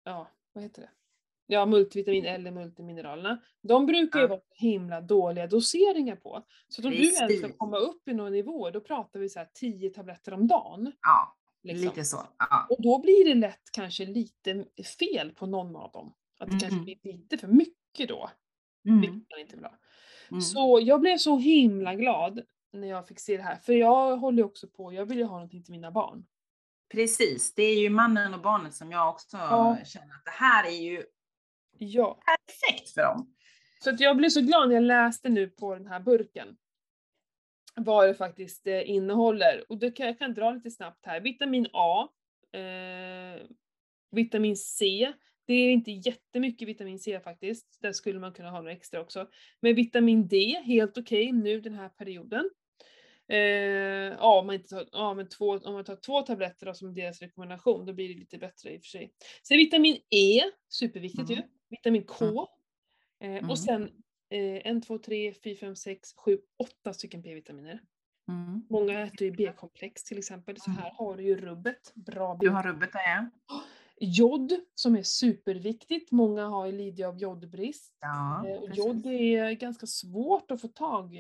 [0.04, 0.90] ja, vad heter det?
[1.50, 3.40] Ja, multivitamin eller multimineralerna.
[3.62, 4.28] De brukar ju Ja.
[4.28, 6.46] vara himla dåliga doseringar på.
[6.68, 9.48] Så om du ens ska komma upp i några nivåer, då pratar vi så här
[9.54, 10.92] 10 tabletter om dagen.
[11.02, 11.84] Ja, Liksom.
[11.88, 12.16] lite så.
[12.38, 12.66] Ja.
[12.70, 14.64] Och då blir det lätt kanske lite
[14.98, 16.14] fel på någon av dem.
[16.38, 16.84] Att det kanske Mm.
[16.84, 18.30] blir lite för mycket då.
[18.88, 19.00] Mm.
[19.00, 19.78] Vilket man inte vill ha.
[20.30, 20.40] Mm.
[20.40, 22.40] Så jag blev så himla glad
[22.72, 23.56] när jag fick se det här.
[23.56, 26.26] För jag håller ju också på, jag vill ju ha någonting till mina barn.
[26.92, 29.78] Precis, det är ju mannen och barnet som jag också Ja.
[29.84, 31.04] känner att det här är ju
[31.78, 32.20] Ja.
[32.24, 33.34] perfekt för dem.
[33.84, 36.56] Så att jag blev så glad när jag läste nu på den här burken.
[37.74, 39.64] Vad det faktiskt eh, innehåller.
[39.68, 41.20] Och det kan, jag kan dra lite snabbt här.
[41.20, 42.08] Vitamin A.
[42.58, 43.46] Eh,
[44.10, 45.12] vitamin C.
[45.48, 47.78] Det är inte jättemycket vitamin C faktiskt.
[47.82, 49.28] Där skulle man kunna ha några extra också.
[49.60, 52.50] Men vitamin D, helt okej nu den här perioden.
[53.28, 56.74] Eh, ja, om man, inte tar, ja, men två, om man tar två tabletter då,
[56.74, 59.12] som deras rekommendation, då blir det lite bättre i och för sig.
[59.42, 61.34] Sen vitamin E, superviktigt ju.
[61.34, 61.48] Mm.
[61.70, 62.24] Vitamin K.
[62.24, 62.38] Mm.
[63.34, 63.50] Eh, Mm.
[63.50, 63.82] och sen
[64.30, 66.38] eh, 1, 2, 3, 4, 5, 6, 7,
[66.82, 67.80] 8 stycken B-vitaminer.
[68.28, 68.62] Mm.
[68.70, 70.82] Många äter ju B-komplex till exempel, så Mm.
[70.82, 71.92] här har du ju rubbet.
[71.94, 72.52] Bra Du B.
[72.54, 73.26] har rubbet där ja.
[74.00, 76.12] Jod, som är superviktigt.
[76.12, 77.96] Många har ju lidit av jodbrist.
[78.00, 81.18] Ja, Eh, jod är ganska svårt att få tag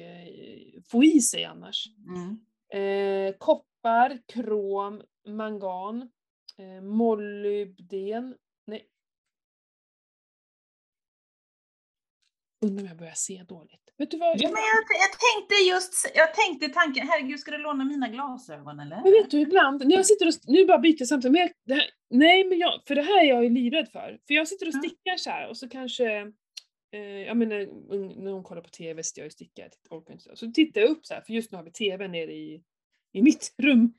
[0.88, 1.88] få i sig annars.
[2.06, 2.38] Mm.
[2.68, 6.10] Eh, koppar, krom, mangan,
[6.56, 8.34] eh, molybden.
[8.66, 8.86] Nej.
[12.60, 13.94] Undrar om jag börjar se dåligt.
[13.98, 14.40] Vet du vad?
[14.40, 18.80] Ja, men jag, jag tänkte just, jag tänkte tanken, herregud ska du låna mina glasögon
[18.80, 18.96] eller?
[19.02, 21.74] Men vet du, ibland när jag sitter och, nu bara byter samtidigt, men jag, det
[21.74, 24.18] här, nej men jag, för det här är jag ju livrädd för.
[24.26, 26.32] För jag sitter och stickar så här och så kanske,
[26.92, 27.58] eh, jag menar
[28.22, 30.36] när hon kollar på TV sitter jag och stickar, orkar inte så.
[30.36, 32.62] Så tittar jag upp så här, för just nu har vi TV nere i,
[33.12, 33.94] i mitt rum.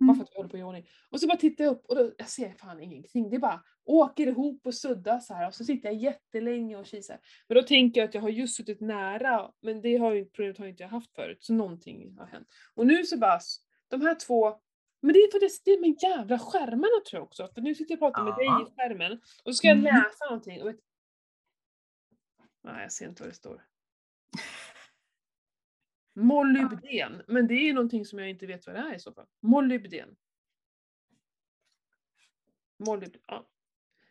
[0.00, 0.16] Bara Mm.
[0.16, 0.88] för att vi håller på i ordning.
[1.10, 3.30] Och så bara tittar jag upp och då, jag ser fan ingenting.
[3.30, 7.18] Det bara åker ihop och suddas så här och så sitter jag jättelänge och kisar.
[7.48, 10.58] Men då tänker jag att jag har just suttit nära, men det har ju, problemet
[10.58, 12.48] har ju inte jag haft förut, så någonting har hänt.
[12.74, 13.40] Och nu så bara,
[13.88, 14.60] de här två,
[15.02, 17.48] men det är för det, det är de jävla skärmarna tror jag också.
[17.54, 19.84] För nu sitter jag och pratar med dig i skärmen och så ska jag Mhm.
[19.84, 20.76] läsa någonting och vet,
[22.64, 23.62] Nej, jag ser inte vad det står.
[26.14, 29.12] Molybden, men det är ju någonting som jag inte vet vad det är i så
[29.12, 29.26] fall.
[29.42, 30.08] Molybden.
[32.78, 33.46] Molybden, ja.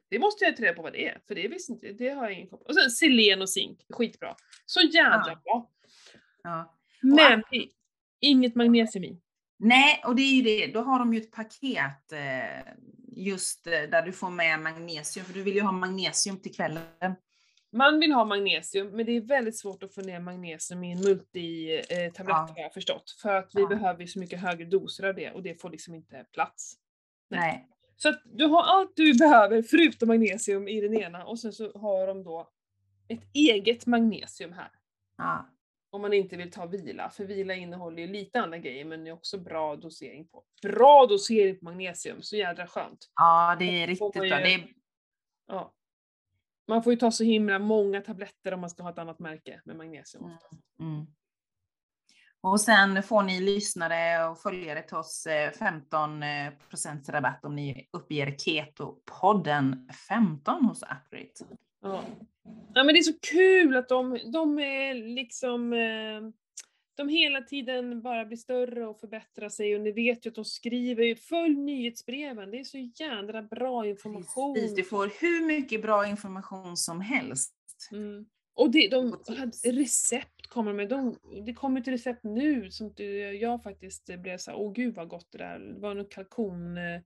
[0.09, 2.23] Det måste jag ta reda på vad det är, för det visste inte, det har
[2.23, 2.65] jag ingen koll på.
[2.65, 4.35] Och sen selen och zink, skitbra.
[4.65, 5.41] Så jädra Ja.
[5.43, 5.69] bra.
[6.43, 6.75] Ja.
[7.01, 7.71] Men i-
[8.19, 9.21] inget magnesium i.
[9.57, 10.67] Nej, och det är ju det.
[10.73, 12.73] Då har de ju ett paket eh,
[13.07, 17.15] just eh, där du får med magnesium, för du vill ju ha magnesium till kvällen.
[17.71, 21.01] Man vill ha magnesium, men det är väldigt svårt att få ner magnesium i en
[21.01, 22.33] multitablett Ja.
[22.55, 23.11] har jag förstått.
[23.21, 23.67] För att vi Ja.
[23.67, 26.73] behöver så mycket högre doser av det och det får liksom inte plats.
[27.29, 27.39] Nej.
[27.39, 27.67] Nej.
[27.97, 31.71] Så att du har allt du behöver förutom magnesium i den ena och sen så
[31.79, 32.49] har de då
[33.07, 34.71] ett eget magnesium här.
[35.17, 35.49] Ja.
[35.91, 39.09] Om man inte vill ta vila, för vila innehåller ju lite andra grejer men det
[39.09, 40.43] är också bra dosering på.
[40.61, 43.09] Bra dosering på magnesium, så jädra skönt.
[43.15, 44.23] ja, det är riktigt bra.
[44.23, 44.67] ju- Det är,
[45.47, 45.73] Ja.
[46.69, 49.61] Man får ju ta så himla många tabletter om man ska ha ett annat märke
[49.65, 50.23] med magnesium.
[50.23, 50.37] Mm.
[50.93, 51.07] Mm.
[52.41, 57.55] Och sen får ni lyssnare och följare till oss eh, 15 eh, procents rabatt om
[57.55, 61.57] ni uppger Keto-podden 15 hos Upgrade.
[61.81, 62.03] Ja.
[62.73, 66.21] ja men det är så kul att de, de är liksom eh,
[66.99, 70.45] de hela tiden bara blir större och förbättrar sig och ni vet ju att de
[70.45, 74.53] skriver ju följ nyhetsbreven, det är så jädra bra information.
[74.53, 77.55] Precis, du får hur mycket bra information som helst.
[77.91, 78.25] Mm.
[78.53, 79.19] Och det, de
[79.63, 80.89] recept kommer med.
[80.89, 82.93] De, det kommer ett recept nu som
[83.41, 85.59] jag faktiskt blev såhär, åh gud vad gott det där.
[85.59, 87.01] Det var någon kalkon, eh,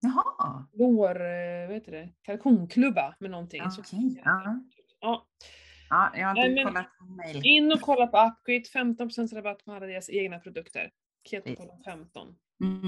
[0.00, 3.70] Jaha, lår, eh, vad heter det, kalkonklubba med någonting.
[3.70, 4.22] Så- okej.
[4.24, 4.60] Ja.
[5.00, 5.26] Ja,
[5.90, 7.40] Ja, jag har inte kollat på mail.
[7.44, 8.64] in och kolla på Upgrade,
[8.94, 10.90] 15% rabatt på alla deras egna produkter.
[11.30, 12.36] Ketopodden 15.
[12.64, 12.82] Mm.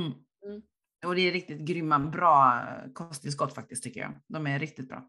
[0.47, 0.63] Mm.
[1.07, 2.63] Och det är riktigt grymma, bra
[2.95, 4.13] kosttillskott faktiskt tycker jag.
[4.27, 5.09] De är riktigt bra.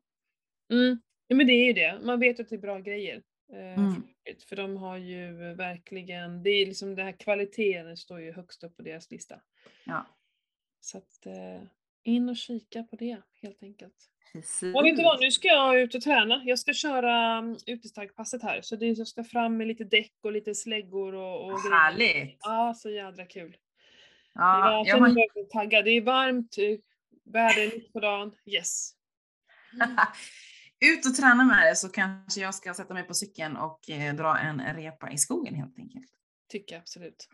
[0.72, 1.02] Mm.
[1.28, 2.00] Ja, men det är ju det.
[2.06, 3.24] Man vet att det är bra grejer.
[3.54, 4.04] eh, Mm.
[4.50, 8.78] För de har ju verkligen, det är liksom den här kvaliteten står ju högst upp
[8.78, 9.42] på deras lista.
[9.86, 10.06] Ja,
[10.80, 11.62] Så att eh,
[12.04, 14.11] in och kika på det helt enkelt.
[14.34, 14.76] Precis.
[14.76, 16.42] Och vet du vad, nu ska jag ut och träna.
[16.46, 18.62] Jag ska köra um, utestarkpasset här.
[18.62, 21.76] Så det, jag ska fram med lite däck och lite släggor och, och grejer.
[21.76, 22.38] Härligt!
[22.42, 23.58] Ja, så jädra kul.
[24.34, 25.50] Ja, jag känner har...
[25.50, 25.86] taggad.
[25.86, 26.80] Det är varmt, eh,
[27.34, 28.36] väder mitt på dagen.
[28.46, 28.92] Yes.
[30.86, 34.16] Ut och träna med det så kanske jag ska sätta mig på cykeln och eh,
[34.16, 36.06] dra en repa i skogen helt enkelt.
[36.50, 37.28] Tycker jag absolut.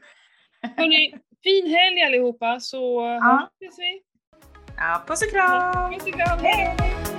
[0.61, 3.49] Hörrni, fin helg allihopa så Ja.
[3.59, 4.01] hörs vi.
[4.79, 5.91] Ja, puss och kram!
[5.93, 6.39] Puss och kram.
[6.39, 7.16] Hej!